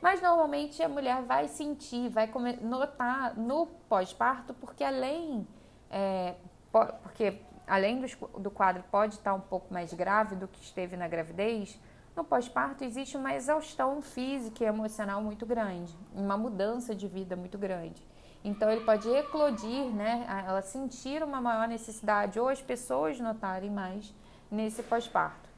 [0.00, 2.30] Mas normalmente a mulher vai sentir, vai
[2.62, 5.46] notar no pós-parto, porque além,
[5.90, 6.34] é,
[6.70, 8.06] porque além do,
[8.38, 11.78] do quadro pode estar um pouco mais grave do que esteve na gravidez,
[12.16, 17.56] no pós-parto existe uma exaustão física e emocional muito grande, uma mudança de vida muito
[17.56, 18.02] grande.
[18.42, 20.26] Então ele pode eclodir, né?
[20.46, 24.14] Ela sentir uma maior necessidade ou as pessoas notarem mais
[24.50, 25.48] nesse pós-parto.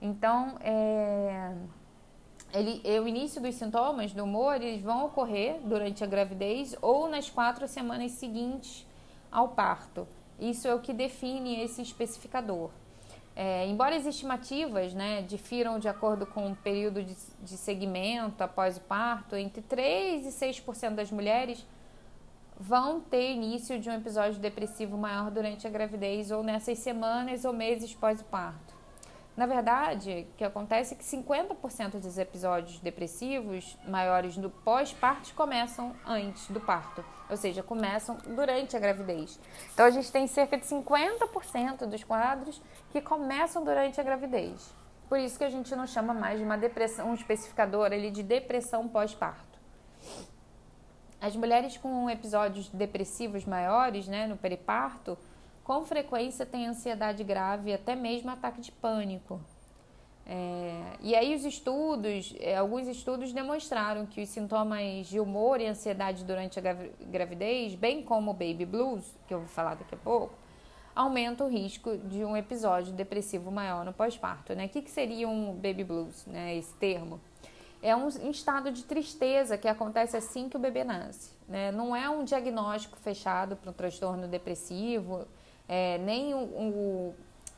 [0.00, 1.52] Então, é,
[2.54, 7.08] ele, é, o início dos sintomas do humor eles vão ocorrer durante a gravidez ou
[7.08, 8.87] nas quatro semanas seguintes
[9.30, 10.06] ao parto.
[10.38, 12.70] Isso é o que define esse especificador.
[13.34, 18.76] É, embora as estimativas né, difiram de acordo com o período de, de segmento após
[18.76, 21.64] o parto, entre 3 e 6% das mulheres
[22.58, 27.52] vão ter início de um episódio depressivo maior durante a gravidez ou nessas semanas ou
[27.52, 28.67] meses pós o parto.
[29.38, 35.94] Na verdade, o que acontece é que 50% dos episódios depressivos maiores do pós-parto começam
[36.04, 39.38] antes do parto, ou seja, começam durante a gravidez.
[39.72, 44.74] Então a gente tem cerca de 50% dos quadros que começam durante a gravidez.
[45.08, 48.24] Por isso que a gente não chama mais de uma depressão, um especificador ali de
[48.24, 49.56] depressão pós-parto.
[51.20, 55.16] As mulheres com episódios depressivos maiores, né, no periparto,
[55.68, 59.38] com frequência têm ansiedade grave, até mesmo ataque de pânico.
[60.24, 65.66] É, e aí os estudos, é, alguns estudos demonstraram que os sintomas de humor e
[65.66, 66.62] ansiedade durante a
[67.02, 70.32] gravidez, bem como o baby blues, que eu vou falar daqui a pouco,
[70.96, 74.54] aumenta o risco de um episódio depressivo maior no pós-parto.
[74.54, 74.64] Né?
[74.64, 77.20] O que, que seria um baby blues, né, esse termo?
[77.82, 81.30] é um estado de tristeza que acontece assim que o bebê nasce.
[81.46, 81.70] Né?
[81.70, 85.26] Não é um diagnóstico fechado para um transtorno depressivo,
[85.68, 87.14] é, nem um, um,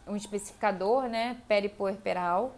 [0.09, 2.55] um, especificador né, peripuerperal.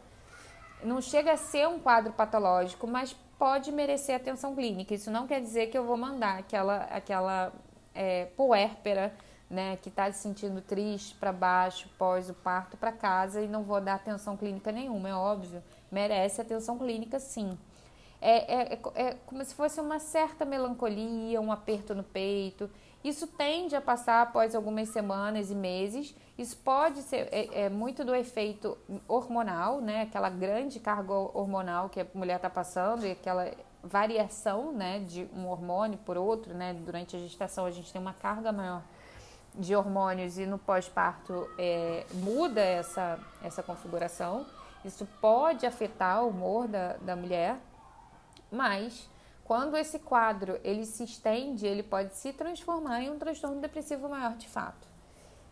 [0.82, 4.94] Não chega a ser um quadro patológico, mas pode merecer atenção clínica.
[4.94, 7.52] Isso não quer dizer que eu vou mandar aquela, aquela
[7.94, 9.14] é, puérpera
[9.50, 13.62] né, que está se sentindo triste para baixo pós o parto para casa e não
[13.62, 17.58] vou dar atenção clínica nenhuma, é óbvio merece atenção clínica sim.
[18.18, 22.70] É, é, é, é, como se fosse uma certa melancolia, um aperto no peito.
[23.04, 26.14] Isso tende a passar após algumas semanas e meses.
[26.38, 30.02] Isso pode ser é, é muito do efeito hormonal, né?
[30.02, 33.50] Aquela grande carga hormonal que a mulher está passando e aquela
[33.82, 36.72] variação, né, de um hormônio por outro, né?
[36.72, 38.82] Durante a gestação a gente tem uma carga maior
[39.54, 44.46] de hormônios e no pós-parto é, muda essa, essa configuração.
[44.84, 47.56] Isso pode afetar o humor da, da mulher,
[48.50, 49.08] mas
[49.44, 54.36] quando esse quadro ele se estende, ele pode se transformar em um transtorno depressivo maior
[54.36, 54.92] de fato.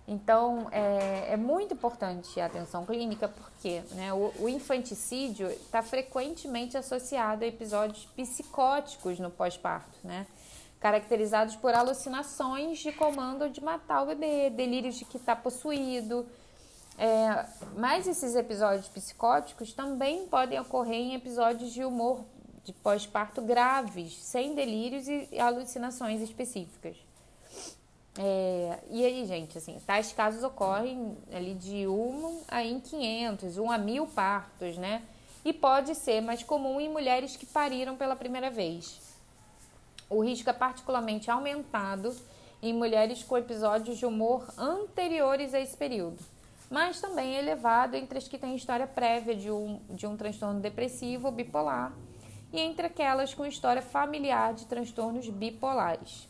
[0.07, 6.77] Então, é, é muito importante a atenção clínica porque né, o, o infanticídio está frequentemente
[6.77, 10.27] associado a episódios psicóticos no pós-parto, né?
[10.81, 16.27] caracterizados por alucinações de comando de matar o bebê, delírios de que está possuído,
[16.99, 22.25] é, mas esses episódios psicóticos também podem ocorrer em episódios de humor
[22.65, 26.97] de pós-parto graves, sem delírios e alucinações específicas.
[28.19, 33.71] É, e aí, gente, assim, tais casos ocorrem ali de 1 a em 500, 1
[33.71, 35.03] a 1000 partos, né?
[35.45, 39.01] E pode ser mais comum em mulheres que pariram pela primeira vez.
[40.09, 42.15] O risco é particularmente aumentado
[42.63, 46.19] em mulheres com episódios de humor anteriores a esse período
[46.71, 51.27] mas também elevado entre as que têm história prévia de um, de um transtorno depressivo
[51.27, 51.93] ou bipolar
[52.53, 56.29] e entre aquelas com história familiar de transtornos bipolares.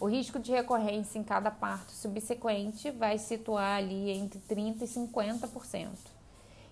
[0.00, 5.88] O risco de recorrência em cada parto subsequente vai situar ali entre 30% e 50%.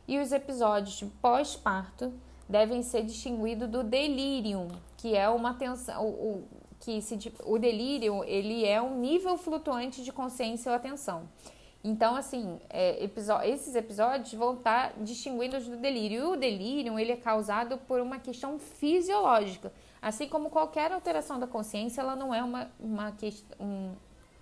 [0.08, 2.12] E os episódios pós-parto
[2.48, 6.48] devem ser distinguidos do delírio, que é uma tensão, o, o,
[6.80, 11.28] que se, o delírio ele é um nível flutuante de consciência ou atenção.
[11.84, 13.04] Então, assim, é,
[13.44, 16.18] esses episódios vão estar tá distinguindo do delírio.
[16.18, 19.72] E o delírio, ele é causado por uma questão fisiológica.
[20.00, 23.14] Assim como qualquer alteração da consciência, ela não é uma, uma,
[23.58, 23.92] um,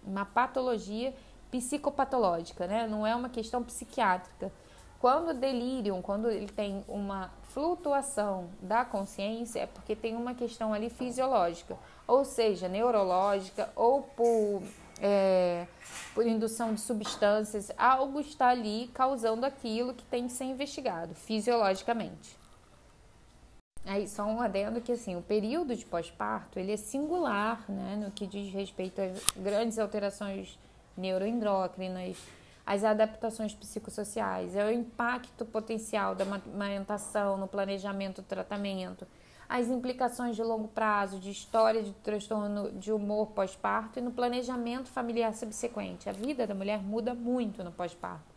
[0.05, 1.14] uma patologia
[1.50, 2.87] psicopatológica, né?
[2.87, 4.53] Não é uma questão psiquiátrica.
[5.00, 10.74] Quando o delírio, quando ele tem uma flutuação da consciência, é porque tem uma questão
[10.74, 11.76] ali fisiológica,
[12.07, 14.62] ou seja, neurológica ou por...
[15.00, 15.66] É,
[16.14, 22.38] por indução de substâncias, algo está ali causando aquilo que tem que ser investigado fisiologicamente.
[23.84, 28.10] Aí só um adendo que assim, o período de pós-parto, ele é singular, né, no
[28.10, 30.58] que diz respeito às grandes alterações
[30.96, 32.18] neuroendócrinas,
[32.64, 39.07] as adaptações psicossociais, é o impacto potencial da amamentação no planejamento do tratamento,
[39.49, 44.88] as implicações de longo prazo, de história de transtorno de humor pós-parto e no planejamento
[44.88, 46.08] familiar subsequente.
[46.08, 48.33] A vida da mulher muda muito no pós-parto,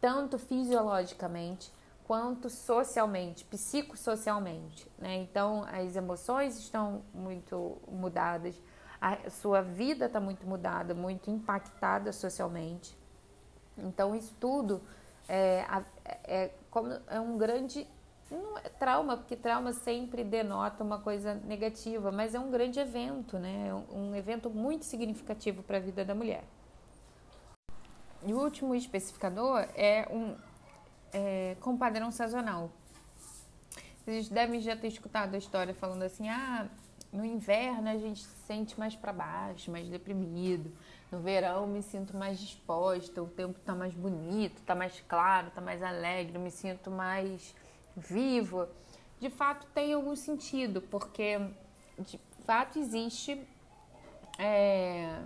[0.00, 1.70] tanto fisiologicamente
[2.04, 4.90] quanto socialmente, psicossocialmente.
[4.98, 5.16] Né?
[5.16, 8.60] Então, as emoções estão muito mudadas,
[9.00, 12.96] a sua vida está muito mudada, muito impactada socialmente.
[13.78, 14.80] Então, isso tudo
[15.28, 15.64] é,
[16.24, 17.86] é, como, é um grande
[18.30, 23.38] não é trauma, porque trauma sempre denota uma coisa negativa, mas é um grande evento,
[23.38, 23.68] né?
[23.68, 26.44] É um evento muito significativo para a vida da mulher.
[28.26, 30.34] e o último especificador é um
[31.12, 32.70] é, com padrão sazonal.
[33.98, 36.66] Vocês devem já ter escutado a história falando assim: ah,
[37.12, 40.72] no inverno a gente se sente mais para baixo, mais deprimido.
[41.10, 45.60] No verão me sinto mais disposta, o tempo está mais bonito, está mais claro, está
[45.60, 47.54] mais alegre, me sinto mais
[47.96, 48.66] vivo.
[49.20, 51.38] De fato tem algum sentido, porque
[51.98, 53.40] de fato existe
[54.38, 55.20] é,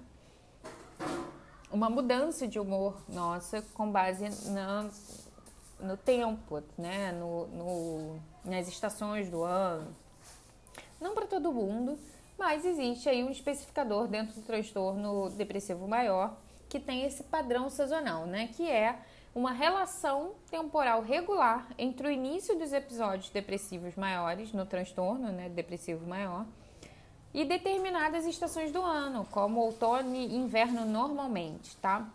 [1.70, 4.88] uma mudança de humor nossa com base na,
[5.80, 7.12] no tempo, né?
[7.12, 9.94] No, no, nas estações do ano.
[11.00, 11.98] Não para todo mundo,
[12.38, 16.36] mas existe aí um especificador dentro do transtorno depressivo maior
[16.68, 18.48] que tem esse padrão sazonal, né?
[18.54, 18.98] Que é
[19.34, 26.06] uma relação temporal regular entre o início dos episódios depressivos maiores no transtorno, né, depressivo
[26.06, 26.44] maior,
[27.32, 32.08] e determinadas estações do ano, como outono e inverno normalmente, tá?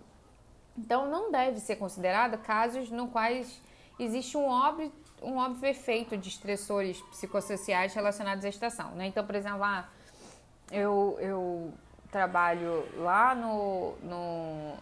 [0.78, 3.62] Então não deve ser considerado casos no quais
[4.00, 9.08] existe um óbvio, um óbvio efeito de estressores psicossociais relacionados à estação, né?
[9.08, 9.88] Então, por exemplo, ah,
[10.72, 11.74] eu, eu
[12.12, 14.76] trabalho lá no, no,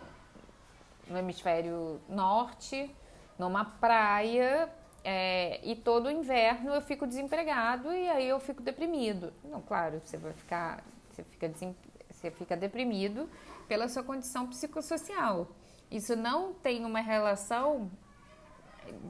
[1.08, 2.94] no hemisfério norte,
[3.38, 4.70] numa praia,
[5.04, 9.34] é, e todo inverno eu fico desempregado e aí eu fico deprimido.
[9.44, 11.76] Não, claro, você vai ficar, você fica, desem,
[12.10, 13.30] você fica deprimido
[13.68, 15.48] pela sua condição psicossocial.
[15.90, 17.90] Isso não tem uma relação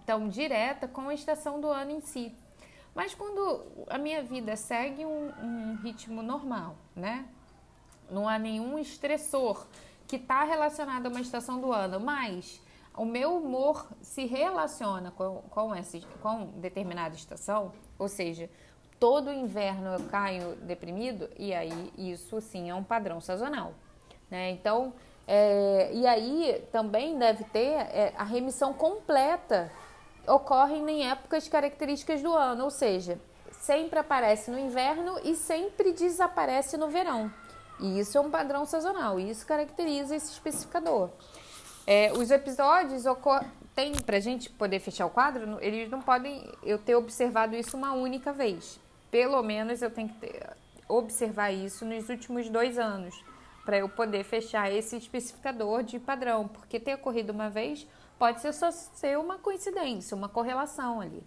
[0.06, 2.34] tão direta com a estação do ano em si.
[2.94, 7.26] Mas quando a minha vida segue um, um ritmo normal, né?
[8.10, 9.66] Não há nenhum estressor
[10.08, 12.62] que está relacionado a uma estação do ano, mas
[12.96, 18.50] o meu humor se relaciona com, com, essa, com determinada estação, ou seja,
[19.00, 23.74] todo inverno eu caio deprimido, e aí isso sim é um padrão sazonal.
[24.30, 24.52] Né?
[24.52, 24.94] Então,
[25.26, 29.72] é, e aí também deve ter é, a remissão completa
[30.28, 33.20] ocorrem em épocas características do ano, ou seja,
[33.52, 37.32] sempre aparece no inverno e sempre desaparece no verão.
[37.80, 41.10] E isso é um padrão sazonal, e isso caracteriza esse especificador.
[41.88, 43.04] É, os episódios
[43.74, 47.76] tem para a gente poder fechar o quadro, eles não podem eu ter observado isso
[47.76, 48.80] uma única vez.
[49.10, 50.48] Pelo menos eu tenho que ter,
[50.88, 53.16] observar isso nos últimos dois anos
[53.66, 57.88] para eu poder fechar esse especificador de padrão, porque ter ocorrido uma vez
[58.22, 61.24] Pode ser só ser uma coincidência, uma correlação ali.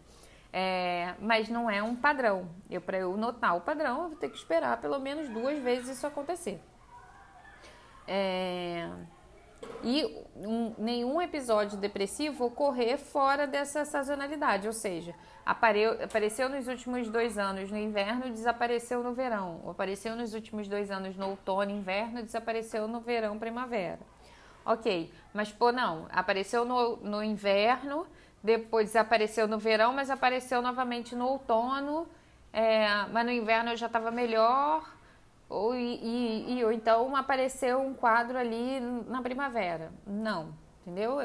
[0.52, 2.48] É, mas não é um padrão.
[2.70, 5.96] Eu, para eu notar o padrão, eu vou ter que esperar pelo menos duas vezes
[5.96, 6.60] isso acontecer.
[8.06, 8.88] É,
[9.82, 10.04] e
[10.36, 17.72] um, nenhum episódio depressivo ocorrer fora dessa sazonalidade, ou seja, apareceu nos últimos dois anos
[17.72, 23.00] no inverno, desapareceu no verão, apareceu nos últimos dois anos no outono, inverno, desapareceu no
[23.00, 24.13] verão, primavera.
[24.64, 28.06] Ok, mas pô, não, apareceu no, no inverno,
[28.42, 32.06] depois desapareceu no verão, mas apareceu novamente no outono,
[32.52, 34.88] é, mas no inverno eu já estava melhor,
[35.48, 39.92] ou, e, e, ou então apareceu um quadro ali na primavera.
[40.06, 41.18] Não, entendeu?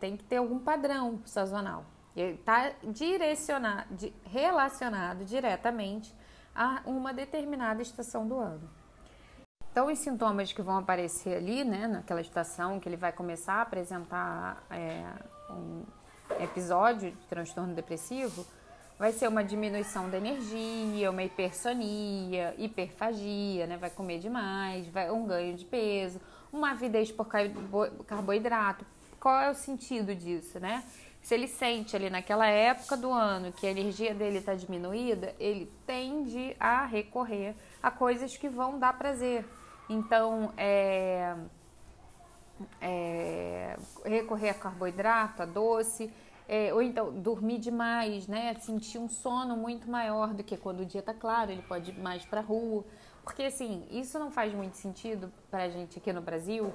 [0.00, 1.84] Tem que ter algum padrão sazonal.
[2.16, 6.14] Está direcionado, relacionado diretamente
[6.54, 8.68] a uma determinada estação do ano.
[9.70, 13.62] Então, os sintomas que vão aparecer ali, né, naquela estação que ele vai começar a
[13.62, 15.04] apresentar é,
[15.50, 15.84] um
[16.40, 18.44] episódio de transtorno depressivo,
[18.98, 25.24] vai ser uma diminuição da energia, uma hipersonia, hiperfagia, né, vai comer demais, vai um
[25.26, 26.20] ganho de peso,
[26.52, 27.28] uma avidez por
[28.06, 28.84] carboidrato.
[29.20, 30.82] Qual é o sentido disso, né?
[31.22, 35.70] Se ele sente ali naquela época do ano que a energia dele está diminuída, ele
[35.86, 39.44] tende a recorrer a coisas que vão dar prazer,
[39.88, 41.34] então, é,
[42.80, 46.12] é, recorrer a carboidrato, a doce,
[46.48, 48.54] é, ou então dormir demais, né?
[48.60, 51.98] Sentir um sono muito maior do que quando o dia tá claro, ele pode ir
[51.98, 52.84] mais para rua.
[53.22, 56.72] Porque assim, isso não faz muito sentido para a gente aqui no Brasil,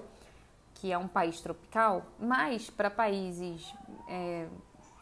[0.75, 3.73] que é um país tropical, mas para países,
[4.07, 4.47] é,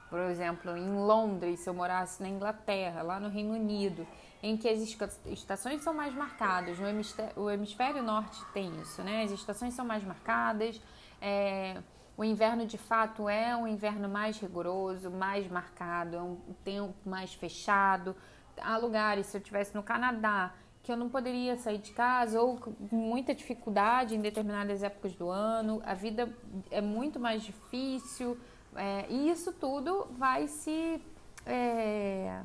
[0.10, 4.08] por exemplo, em Londres, se eu morasse na Inglaterra, lá no Reino Unido,
[4.44, 4.80] em que as
[5.26, 6.80] estações são mais marcadas.
[6.80, 9.24] No hemisfério, o hemisfério norte tem isso, né?
[9.24, 10.82] As estações são mais marcadas.
[11.22, 11.82] É,
[12.18, 17.34] o inverno de fato é um inverno mais rigoroso, mais marcado, é um tempo mais
[17.34, 18.16] fechado.
[18.60, 22.58] Há lugares, se eu estivesse no Canadá, que eu não poderia sair de casa ou
[22.58, 26.28] com muita dificuldade em determinadas épocas do ano, a vida
[26.72, 28.38] é muito mais difícil
[28.76, 31.02] é, e isso tudo vai se
[31.46, 32.42] é,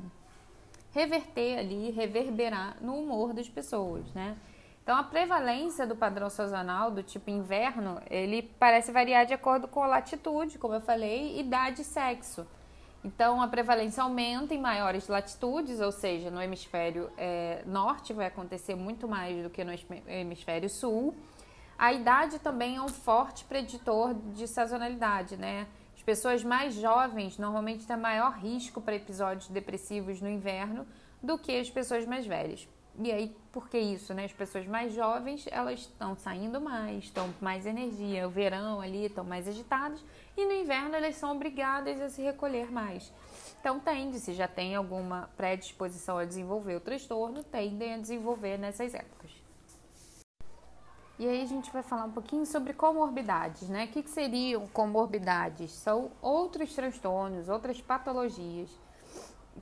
[0.91, 4.37] reverter ali, reverberar no humor das pessoas, né?
[4.83, 9.83] Então, a prevalência do padrão sazonal do tipo inverno, ele parece variar de acordo com
[9.83, 12.47] a latitude, como eu falei, idade e sexo.
[13.03, 18.75] Então, a prevalência aumenta em maiores latitudes, ou seja, no hemisfério é, norte vai acontecer
[18.75, 19.73] muito mais do que no
[20.07, 21.13] hemisfério sul.
[21.77, 25.67] A idade também é um forte preditor de sazonalidade, né?
[26.07, 30.87] As pessoas mais jovens normalmente têm maior risco para episódios depressivos no inverno
[31.21, 32.65] do que as pessoas mais velhas.
[32.97, 34.23] E aí, por que isso, né?
[34.23, 38.25] As pessoas mais jovens, elas estão saindo mais, estão com mais energia.
[38.25, 40.01] O verão ali estão mais agitadas
[40.37, 43.11] e no inverno elas são obrigadas a se recolher mais.
[43.59, 48.93] Então, tende, se já tem alguma predisposição a desenvolver o transtorno, tendem a desenvolver nessas
[48.93, 49.36] épocas.
[51.19, 53.85] E aí a gente vai falar um pouquinho sobre comorbidades, né?
[53.85, 55.71] O que, que seriam comorbidades?
[55.71, 58.69] São outros transtornos, outras patologias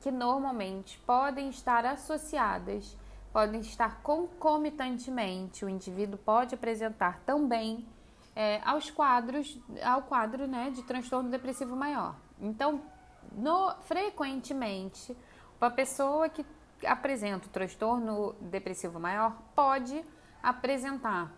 [0.02, 2.98] que normalmente podem estar associadas
[3.32, 5.66] podem estar concomitantemente.
[5.66, 7.86] O indivíduo pode apresentar também
[8.34, 12.16] é, aos quadros, ao quadro né, de transtorno depressivo maior.
[12.40, 12.82] Então,
[13.34, 15.16] no, frequentemente,
[15.60, 16.46] uma pessoa que
[16.86, 20.02] apresenta o transtorno depressivo maior pode
[20.42, 21.30] apresentar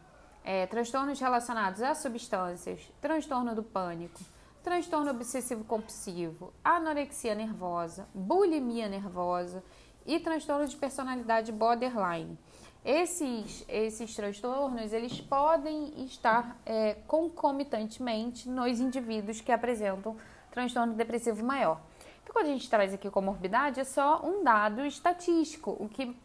[0.48, 4.18] é, transtornos relacionados a substâncias, transtorno do pânico,
[4.64, 9.62] transtorno obsessivo compulsivo, anorexia nervosa, bulimia nervosa
[10.06, 12.40] e transtorno de personalidade borderline.
[12.86, 20.16] Esses, esses transtornos eles podem estar é, concomitantemente nos indivíduos que apresentam
[20.50, 21.82] transtorno depressivo maior.
[22.24, 26.16] Então, quando a gente traz aqui comorbidade, é só um dado estatístico, o que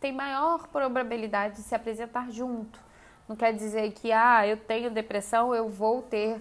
[0.00, 2.85] tem maior probabilidade de se apresentar junto.
[3.28, 6.40] Não quer dizer que, ah, eu tenho depressão, eu vou ter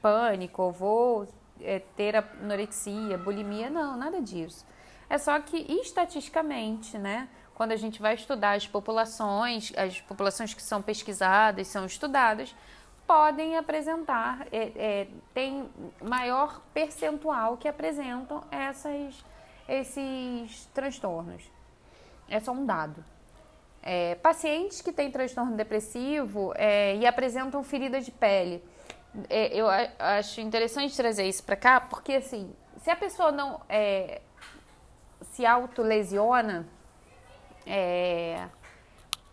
[0.00, 1.28] pânico, ou vou
[1.60, 3.68] é, ter anorexia, bulimia.
[3.68, 4.64] Não, nada disso.
[5.08, 10.62] É só que estatisticamente, né, quando a gente vai estudar as populações, as populações que
[10.62, 12.54] são pesquisadas, são estudadas,
[13.06, 15.70] podem apresentar, é, é, tem
[16.02, 19.24] maior percentual que apresentam essas,
[19.68, 21.44] esses transtornos.
[22.28, 23.04] É só um dado.
[23.88, 28.60] É, pacientes que têm transtorno depressivo é, e apresentam ferida de pele.
[29.30, 34.20] É, eu acho interessante trazer isso para cá, porque assim, se a pessoa não é,
[35.30, 36.66] se autolesiona,
[37.64, 38.48] é,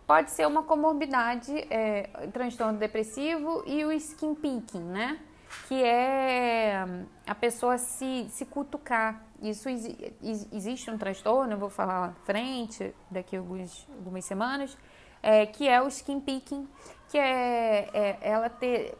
[0.05, 5.19] pode ser uma comorbidade, é, transtorno depressivo e o skin picking, né?
[5.67, 6.85] Que é
[7.25, 9.23] a pessoa se, se cutucar.
[9.41, 14.77] Isso existe um transtorno, eu vou falar lá na frente, daqui a alguns, algumas semanas,
[15.21, 16.67] é, que é o skin picking,
[17.09, 18.97] que é, é, ela ter.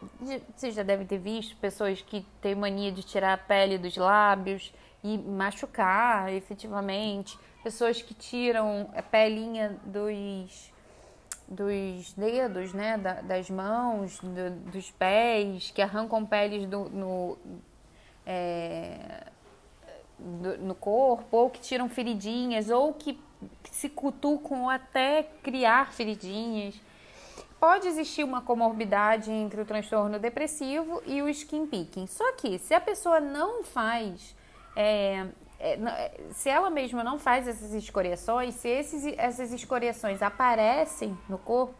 [0.55, 4.73] Vocês já devem ter visto pessoas que têm mania de tirar a pele dos lábios
[5.03, 7.37] e machucar efetivamente.
[7.63, 10.72] Pessoas que tiram a pelinha dos,
[11.47, 17.37] dos dedos, né, da, das mãos, do, dos pés, que arrancam peles do, no,
[18.25, 19.27] é,
[20.17, 23.19] do, no corpo, ou que tiram feridinhas, ou que
[23.71, 26.79] se cutucam até criar feridinhas.
[27.59, 32.07] Pode existir uma comorbidade entre o transtorno depressivo e o skin picking.
[32.07, 34.35] Só que se a pessoa não faz
[34.75, 35.27] é,
[35.59, 41.37] é, é, se ela mesma não faz essas escoriações, se esses, essas escoriações aparecem no
[41.37, 41.75] corpo,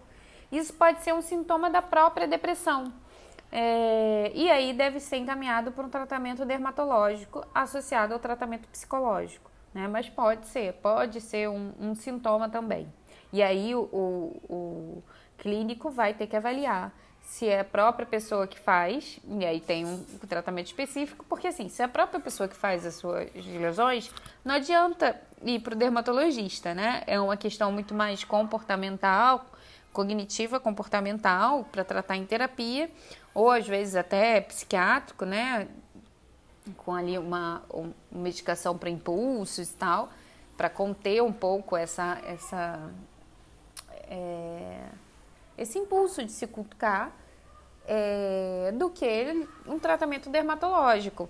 [0.52, 2.94] isso pode ser um sintoma da própria depressão.
[3.52, 9.52] É, e aí deve ser encaminhado para um tratamento dermatológico associado ao tratamento psicológico.
[9.74, 9.88] Né?
[9.88, 12.92] Mas pode ser, pode ser um, um sintoma também.
[13.32, 15.04] E aí o, o, o
[15.38, 19.86] clínico vai ter que avaliar se é a própria pessoa que faz, e aí tem
[19.86, 24.12] um tratamento específico, porque assim, se é a própria pessoa que faz as suas lesões,
[24.44, 27.02] não adianta ir para o dermatologista, né?
[27.08, 29.46] É uma questão muito mais comportamental,
[29.92, 32.92] cognitiva comportamental, para tratar em terapia,
[33.34, 35.68] ou às vezes até psiquiátrico, né?
[36.78, 40.10] Com ali uma, uma medicação para impulsos e tal,
[40.58, 42.92] para conter um pouco essa, essa
[44.10, 44.86] é,
[45.58, 47.12] esse impulso de se cutucar
[47.86, 51.30] é, do que um tratamento dermatológico.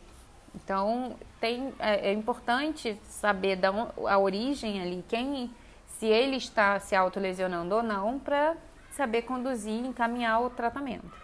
[0.55, 3.69] Então, tem, é, é importante saber da,
[4.07, 5.51] a origem ali, quem,
[5.87, 8.55] se ele está se autolesionando ou não, para
[8.91, 11.22] saber conduzir e encaminhar o tratamento.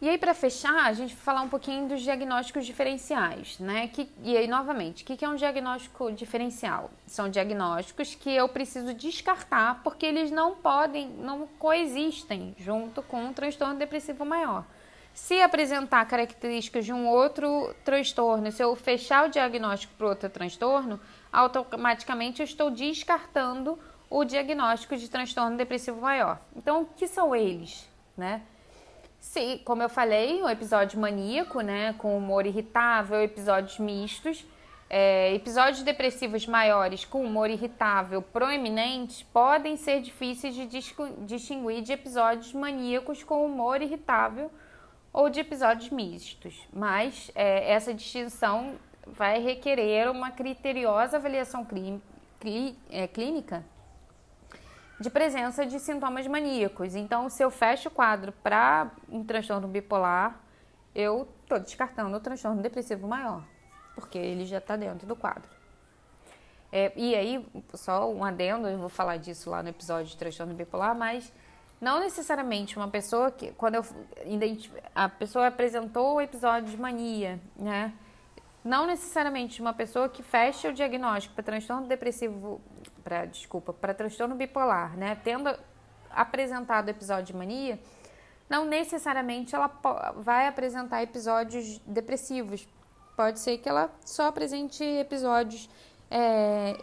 [0.00, 3.86] E aí, para fechar, a gente vai falar um pouquinho dos diagnósticos diferenciais, né?
[3.88, 6.90] Que, e aí, novamente, o que é um diagnóstico diferencial?
[7.06, 13.32] São diagnósticos que eu preciso descartar porque eles não podem, não coexistem junto com um
[13.34, 14.64] transtorno depressivo maior.
[15.12, 20.98] Se apresentar características de um outro transtorno, se eu fechar o diagnóstico para outro transtorno,
[21.30, 23.78] automaticamente eu estou descartando
[24.08, 26.40] o diagnóstico de transtorno depressivo maior.
[26.56, 27.86] Então, o que são eles,
[28.16, 28.40] né?
[29.20, 34.44] Se, como eu falei, o episódio maníaco, né, com humor irritável, episódios mistos,
[34.88, 42.52] é, episódios depressivos maiores com humor irritável proeminente podem ser difíceis de distinguir de episódios
[42.52, 44.50] maníacos com humor irritável
[45.12, 48.74] ou de episódios mistos, mas é, essa distinção
[49.06, 52.00] vai requerer uma criteriosa avaliação clí,
[52.40, 53.64] clí, é, clínica
[55.00, 56.94] de presença de sintomas maníacos.
[56.94, 60.38] Então, se eu fecho o quadro para um transtorno bipolar,
[60.94, 63.42] eu estou descartando o transtorno depressivo maior,
[63.94, 65.48] porque ele já está dentro do quadro.
[66.70, 70.54] É, e aí, só um adendo, eu vou falar disso lá no episódio de transtorno
[70.54, 71.32] bipolar, mas
[71.80, 73.84] não necessariamente uma pessoa que, quando eu
[74.94, 77.92] a pessoa apresentou o episódio de mania, né?
[78.62, 82.60] Não necessariamente uma pessoa que fecha o diagnóstico para transtorno depressivo,
[83.00, 85.54] para desculpa, para transtorno bipolar, né, tendo
[86.10, 87.78] apresentado episódio de mania,
[88.48, 89.70] não necessariamente ela
[90.16, 92.66] vai apresentar episódios depressivos.
[93.16, 95.68] Pode ser que ela só apresente episódios
[96.10, 96.76] é,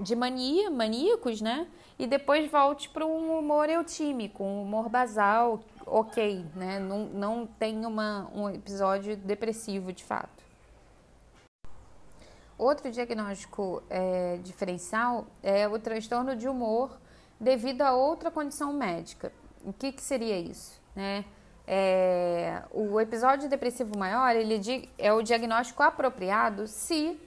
[0.00, 1.66] de mania, maníacos, né?
[1.98, 6.78] E depois volte para um humor eutímico, um humor basal, ok, né?
[6.78, 10.44] Não, não tem uma, um episódio depressivo de fato.
[12.58, 16.98] Outro diagnóstico é, diferencial é o transtorno de humor
[17.38, 19.32] devido a outra condição médica.
[19.64, 20.80] O que, que seria isso?
[20.94, 21.24] Né?
[21.66, 27.20] É, o episódio depressivo maior ele é o diagnóstico apropriado se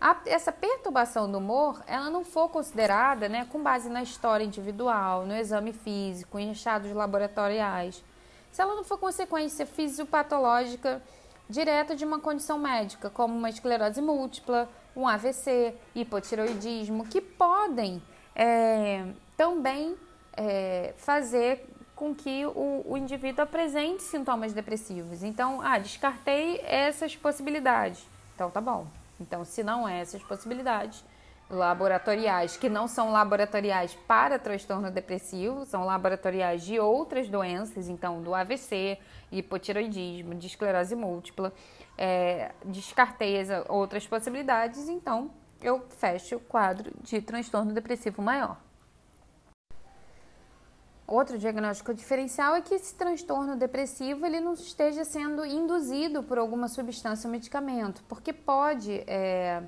[0.00, 5.26] a, essa perturbação do humor ela não for considerada né, com base na história individual,
[5.26, 8.02] no exame físico, em achados laboratoriais.
[8.50, 11.02] Se ela não for consequência fisiopatológica
[11.48, 18.02] direta de uma condição médica, como uma esclerose múltipla, um AVC, hipotiroidismo, que podem
[18.34, 19.96] é, também
[20.36, 25.22] é, fazer com que o, o, indivíduo apresente sintomas depressivos.
[25.22, 28.04] Então, ah, descartei essas possibilidades.
[28.34, 28.86] Então, tá bom.
[29.20, 31.04] Então, se não é essas possibilidades,
[31.52, 38.34] laboratoriais, que não são laboratoriais para transtorno depressivo, são laboratoriais de outras doenças, então do
[38.34, 38.98] AVC,
[39.30, 41.52] hipotiroidismo, de esclerose múltipla.
[41.96, 45.30] É, descartei as outras possibilidades, então
[45.60, 48.56] eu fecho o quadro de transtorno depressivo maior.
[51.06, 56.68] Outro diagnóstico diferencial é que esse transtorno depressivo ele não esteja sendo induzido por alguma
[56.68, 59.62] substância ou medicamento, porque pode é,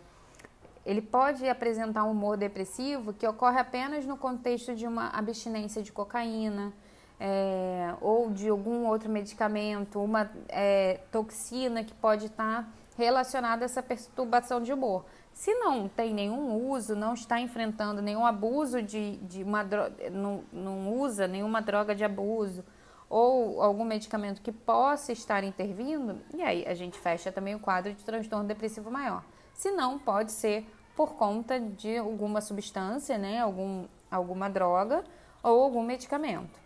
[0.84, 5.90] ele pode apresentar um humor depressivo que ocorre apenas no contexto de uma abstinência de
[5.90, 6.72] cocaína
[7.18, 13.82] é, ou de algum outro medicamento, uma é, toxina que pode estar relacionada a essa
[13.82, 15.04] perturbação de humor.
[15.32, 20.44] Se não tem nenhum uso, não está enfrentando nenhum abuso de, de uma droga, não,
[20.52, 22.64] não usa nenhuma droga de abuso
[23.08, 27.92] ou algum medicamento que possa estar intervindo, e aí a gente fecha também o quadro
[27.92, 29.24] de transtorno depressivo maior.
[29.52, 30.66] Se não, pode ser
[30.96, 35.04] por conta de alguma substância, né, algum, alguma droga
[35.42, 36.64] ou algum medicamento.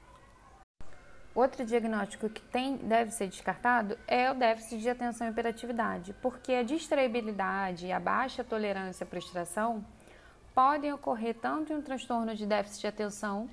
[1.34, 6.52] Outro diagnóstico que tem, deve ser descartado é o déficit de atenção e hiperatividade, porque
[6.52, 9.84] a distraibilidade e a baixa tolerância à frustração
[10.54, 13.48] podem ocorrer tanto em um transtorno de déficit de atenção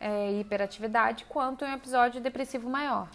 [0.00, 3.10] é, e hiperatividade quanto em um episódio depressivo maior.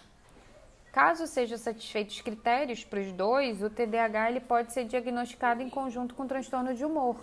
[0.94, 6.14] Caso sejam satisfeitos critérios para os dois, o TDAH ele pode ser diagnosticado em conjunto
[6.14, 7.16] com transtorno de humor.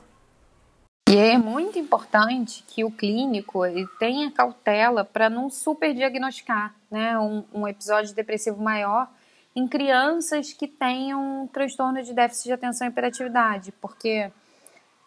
[1.09, 3.61] E é muito importante que o clínico
[4.01, 9.09] tenha cautela para não superdiagnosticar né, um, um episódio depressivo maior
[9.55, 14.33] em crianças que tenham um transtorno de déficit de atenção e hiperatividade, porque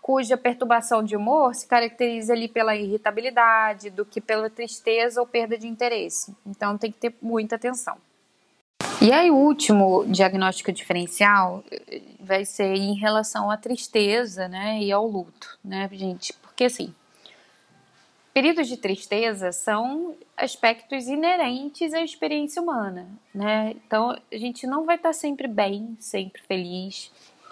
[0.02, 5.58] cuja perturbação de humor se caracteriza ali pela irritabilidade, do que pela tristeza ou perda
[5.58, 6.34] de interesse.
[6.46, 7.98] Então tem que ter muita atenção.
[9.04, 14.94] E aí, o último diagnóstico diferencial eh, vai ser em relação à tristeza, né, e
[14.94, 16.32] ao luto, né, gente?
[16.36, 16.96] Porque assim,
[18.34, 23.76] períodos de tristeza são aspectos inerentes à experiência humana, né?
[23.86, 27.12] Então, a gente não vai estar sempre bem, sempre feliz.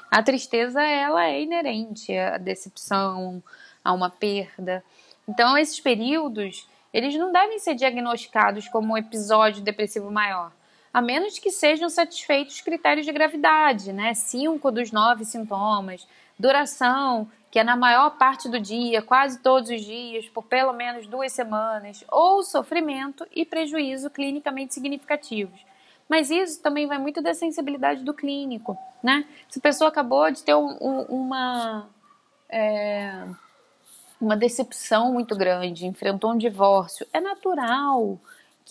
[0.09, 3.43] A tristeza, ela é inerente à decepção,
[3.83, 4.81] a uma perda.
[5.27, 10.53] Então, esses períodos, eles não devem ser diagnosticados como um episódio depressivo maior
[10.93, 14.13] a menos que sejam satisfeitos os critérios de gravidade, né?
[14.13, 19.81] Cinco dos nove sintomas, duração, que é na maior parte do dia, quase todos os
[19.81, 25.59] dias, por pelo menos duas semanas, ou sofrimento e prejuízo clinicamente significativos.
[26.09, 29.25] Mas isso também vai muito da sensibilidade do clínico, né?
[29.49, 31.87] Se a pessoa acabou de ter um, um, uma.
[32.49, 33.25] É,
[34.19, 38.19] uma decepção muito grande, enfrentou um divórcio, é natural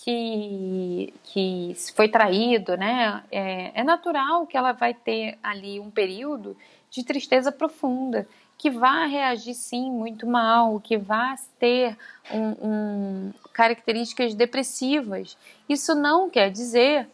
[0.03, 3.23] que, que foi traído, né?
[3.31, 6.57] É, é natural que ela vai ter ali um período
[6.89, 8.27] de tristeza profunda,
[8.57, 11.95] que vai reagir sim muito mal, que vai ter
[12.31, 15.37] um, um, características depressivas.
[15.69, 17.07] Isso não quer dizer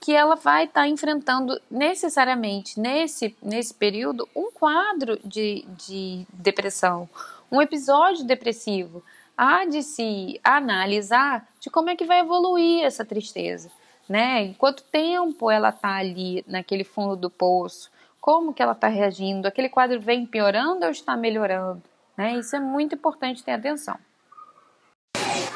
[0.00, 7.08] que ela vai estar tá enfrentando necessariamente nesse, nesse período um quadro de, de depressão,
[7.50, 9.02] um episódio depressivo.
[9.36, 13.70] Há de se analisar de como é que vai evoluir essa tristeza,
[14.08, 14.42] né?
[14.42, 17.88] Em quanto tempo ela está ali naquele fundo do poço,
[18.20, 21.80] como que ela está reagindo, aquele quadro vem piorando ou está melhorando,
[22.16, 22.34] né?
[22.34, 23.96] Isso é muito importante ter atenção.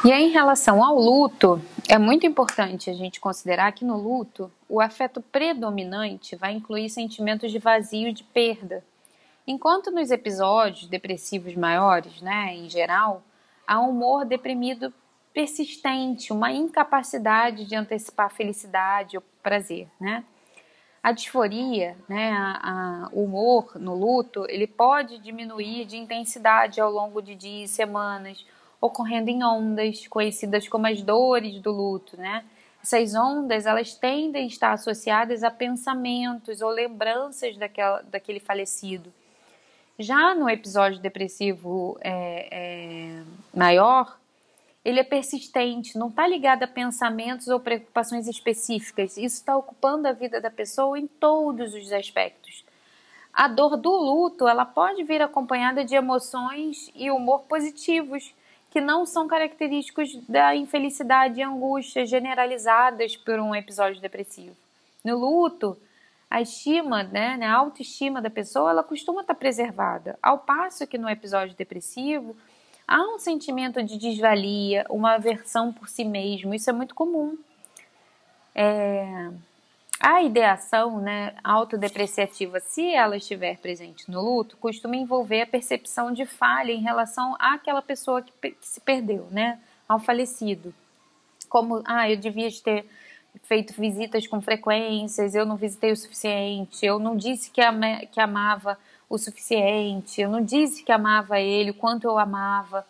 [0.04, 4.52] E aí, em relação ao luto, é muito importante a gente considerar que no luto,
[4.68, 8.84] o afeto predominante vai incluir sentimentos de vazio e de perda.
[9.44, 13.24] Enquanto nos episódios depressivos maiores, né, em geral,
[13.66, 14.94] há um humor deprimido
[15.36, 20.24] persistente, uma incapacidade de antecipar felicidade ou prazer, né?
[21.02, 26.90] A disforia, né, a, a, o humor no luto, ele pode diminuir de intensidade ao
[26.90, 28.46] longo de dias e semanas,
[28.80, 32.42] ocorrendo em ondas conhecidas como as dores do luto, né?
[32.82, 39.12] Essas ondas, elas tendem a estar associadas a pensamentos ou lembranças daquela, daquele falecido.
[39.98, 43.22] Já no episódio depressivo é, é,
[43.54, 44.18] maior,
[44.86, 49.16] ele é persistente, não está ligado a pensamentos ou preocupações específicas.
[49.16, 52.64] Isso está ocupando a vida da pessoa em todos os aspectos.
[53.34, 58.32] A dor do luto, ela pode vir acompanhada de emoções e humor positivos,
[58.70, 64.56] que não são característicos da infelicidade e angústia generalizadas por um episódio depressivo.
[65.04, 65.76] No luto,
[66.30, 71.10] a estima, né, a autoestima da pessoa, ela costuma estar preservada, ao passo que no
[71.10, 72.36] episódio depressivo
[72.86, 77.36] há um sentimento de desvalia, uma aversão por si mesmo, isso é muito comum.
[78.54, 79.30] É,
[80.00, 86.24] a ideação né, autodepreciativa, se ela estiver presente no luto, costuma envolver a percepção de
[86.26, 89.58] falha em relação àquela pessoa que, que se perdeu, né,
[89.88, 90.74] ao falecido.
[91.48, 92.86] Como, ah, eu devia ter
[93.42, 98.20] feito visitas com frequências, eu não visitei o suficiente, eu não disse que, ama, que
[98.20, 98.78] amava
[99.08, 102.86] o suficiente, eu não disse que amava ele, o quanto eu amava.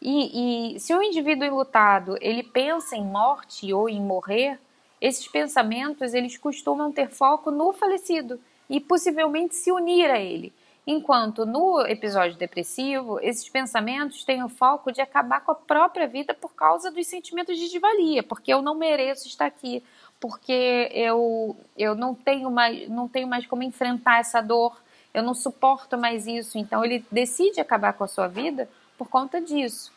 [0.00, 4.58] E, e se o indivíduo enlutado ele pensa em morte ou em morrer,
[5.00, 10.52] esses pensamentos eles costumam ter foco no falecido e possivelmente se unir a ele.
[10.86, 16.32] Enquanto no episódio depressivo, esses pensamentos têm o foco de acabar com a própria vida
[16.32, 19.82] por causa dos sentimentos de desvalia, porque eu não mereço estar aqui,
[20.18, 24.80] porque eu, eu não, tenho mais, não tenho mais como enfrentar essa dor,
[25.18, 26.58] eu não suporto mais isso.
[26.58, 29.92] Então ele decide acabar com a sua vida por conta disso.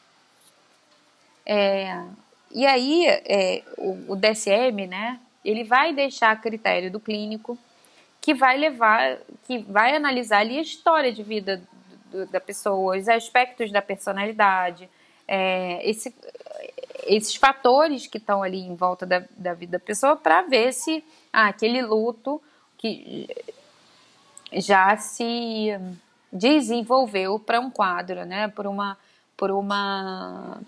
[1.46, 2.04] É,
[2.52, 7.58] e aí, é, o, o, DSM, né, ele vai deixar a critério do clínico,
[8.20, 11.62] que vai levar, que vai analisar ali a história de vida
[12.12, 14.88] do, da pessoa, os aspectos da personalidade,
[15.28, 16.14] é, esse,
[17.06, 21.04] esses fatores que estão ali em volta da, da vida da pessoa, para ver se
[21.34, 22.42] ah, aquele luto
[22.78, 23.28] que
[24.54, 25.70] já se
[26.32, 28.98] desenvolveu para um quadro, né, por uma,
[29.36, 30.60] por uma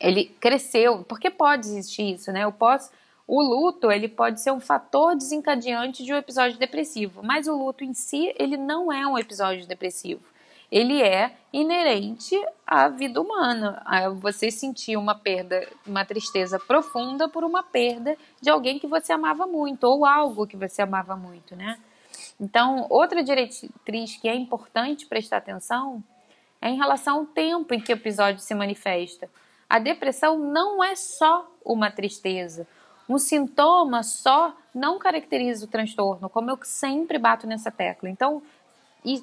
[0.00, 2.46] ele cresceu, porque pode existir isso, né?
[2.46, 2.90] O pós,
[3.26, 7.84] o luto, ele pode ser um fator desencadeante de um episódio depressivo, mas o luto
[7.84, 10.22] em si, ele não é um episódio depressivo.
[10.70, 12.34] Ele é inerente
[12.66, 13.80] à vida humana.
[13.86, 19.12] A você sentir uma perda, uma tristeza profunda por uma perda de alguém que você
[19.12, 21.78] amava muito ou algo que você amava muito, né?
[22.40, 26.02] Então, outra diretriz que é importante prestar atenção
[26.60, 29.28] é em relação ao tempo em que o episódio se manifesta.
[29.68, 32.66] A depressão não é só uma tristeza.
[33.08, 38.08] Um sintoma só não caracteriza o transtorno, como eu sempre bato nessa tecla.
[38.08, 38.42] Então,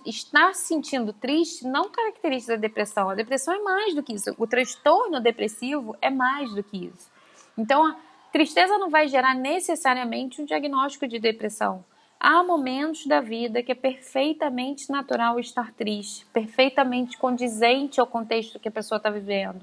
[0.06, 3.10] estar se sentindo triste não caracteriza a depressão.
[3.10, 4.34] A depressão é mais do que isso.
[4.38, 7.12] O transtorno depressivo é mais do que isso.
[7.58, 7.96] Então, a
[8.32, 11.84] tristeza não vai gerar necessariamente um diagnóstico de depressão.
[12.28, 18.68] Há momentos da vida que é perfeitamente natural estar triste, perfeitamente condizente ao contexto que
[18.68, 19.62] a pessoa está vivendo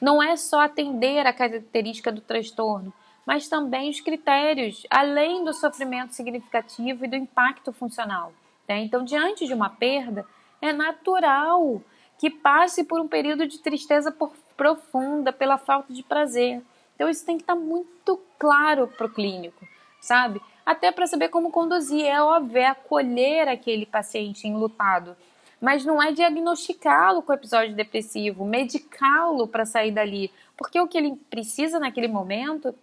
[0.00, 2.92] não é só atender a característica do transtorno,
[3.26, 8.32] mas também os critérios, além do sofrimento significativo e do impacto funcional.
[8.68, 8.80] Né?
[8.80, 10.26] Então, diante de uma perda,
[10.60, 11.80] é natural
[12.18, 14.14] que passe por um período de tristeza
[14.56, 16.62] profunda pela falta de prazer.
[16.94, 19.66] Então, isso tem que estar muito claro para o clínico,
[20.00, 20.40] sabe?
[20.64, 22.06] Até para saber como conduzir.
[22.06, 25.16] É óbvio, é acolher aquele paciente enlutado.
[25.60, 31.16] mas não é diagnosticá-lo com episódio depressivo, medicá-lo para sair dali, porque o que ele
[31.30, 32.74] precisa naquele momento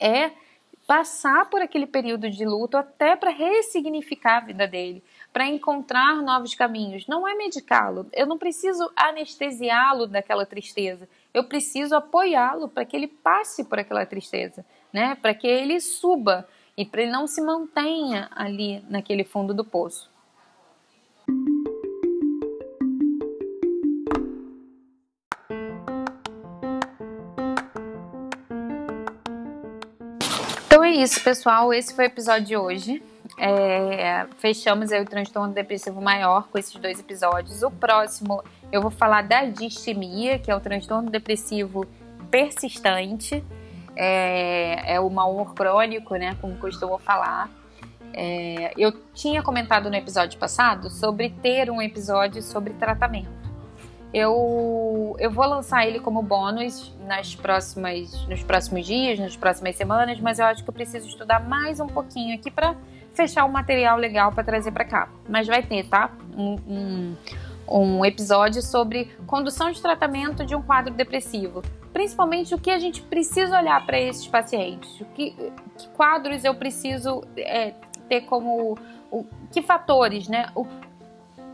[0.00, 0.32] é
[0.84, 5.00] passar por aquele período de luto até para ressignificar a vida dele,
[5.32, 7.06] para encontrar novos caminhos.
[7.06, 8.06] Não é medicá-lo.
[8.12, 11.08] Eu não preciso anestesiá-lo daquela tristeza.
[11.32, 15.14] Eu preciso apoiá-lo para que ele passe por aquela tristeza, né?
[15.22, 20.10] Para que ele suba e para ele não se mantenha ali naquele fundo do poço.
[30.66, 31.72] Então é isso, pessoal.
[31.72, 33.02] Esse foi o episódio de hoje.
[33.38, 37.62] É, fechamos aí o transtorno depressivo maior com esses dois episódios.
[37.62, 41.86] O próximo eu vou falar da distimia, que é o transtorno depressivo
[42.30, 43.44] persistente.
[43.96, 46.36] É, é o mal crônico, né?
[46.40, 47.50] Como costumo falar.
[48.14, 53.42] É, eu tinha comentado no episódio passado sobre ter um episódio sobre tratamento.
[54.12, 60.20] Eu, eu vou lançar ele como bônus nas próximas, nos próximos dias, nas próximas semanas,
[60.20, 62.76] mas eu acho que eu preciso estudar mais um pouquinho aqui para
[63.14, 65.08] fechar um material legal para trazer para cá.
[65.26, 66.10] Mas vai ter, tá?
[66.36, 67.16] Um, um,
[67.80, 71.62] um episódio sobre condução de tratamento de um quadro depressivo.
[71.92, 75.00] Principalmente o que a gente precisa olhar para esses pacientes.
[75.00, 75.30] O que,
[75.78, 77.74] que quadros eu preciso é,
[78.08, 78.78] ter como.
[79.10, 80.50] O, que fatores, né?
[80.54, 80.66] O,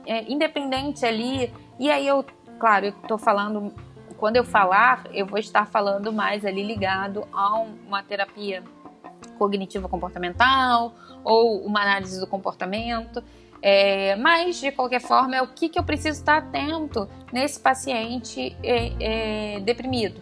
[0.07, 1.53] é, independente ali.
[1.79, 2.25] E aí eu
[2.59, 3.73] Claro, eu estou falando,
[4.17, 8.65] quando eu falar, eu vou estar falando mais ali ligado a uma terapia
[9.39, 10.93] cognitiva comportamental
[11.23, 13.23] ou uma análise do comportamento.
[13.61, 18.57] É, mas, de qualquer forma, é o que, que eu preciso estar atento nesse paciente
[18.63, 20.21] é, é, deprimido.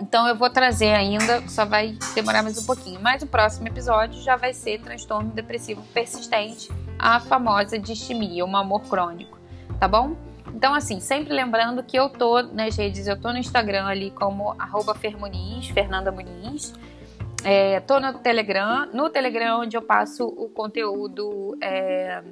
[0.00, 3.00] Então, eu vou trazer ainda, só vai demorar mais um pouquinho.
[3.00, 8.80] Mas o próximo episódio já vai ser transtorno depressivo persistente, a famosa distimia, um amor
[8.82, 9.38] crônico.
[9.78, 10.16] Tá bom?
[10.54, 14.54] Então, assim, sempre lembrando que eu tô nas redes, eu tô no Instagram ali como
[14.58, 16.74] arroba Fernanda Muniz.
[17.44, 22.22] É, tô no Telegram, no Telegram onde eu passo o conteúdo é,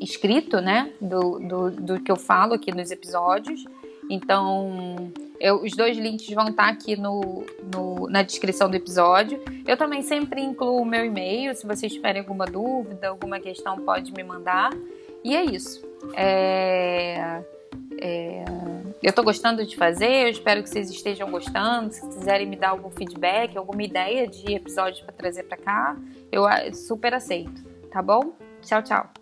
[0.00, 3.64] escrito, né, do, do, do, que eu falo aqui nos episódios.
[4.08, 9.42] Então, eu, os dois links vão estar tá aqui no, no, na descrição do episódio.
[9.66, 14.12] Eu também sempre incluo o meu e-mail, se vocês tiverem alguma dúvida, alguma questão, pode
[14.12, 14.70] me mandar.
[15.22, 15.82] E é isso.
[16.14, 17.42] É,
[17.98, 18.44] é,
[19.02, 21.92] eu estou gostando de fazer, eu espero que vocês estejam gostando.
[21.92, 25.96] Se quiserem me dar algum feedback, alguma ideia de episódios para trazer para cá,
[26.30, 26.44] eu
[26.74, 28.32] super aceito, tá bom?
[28.62, 29.21] Tchau, tchau.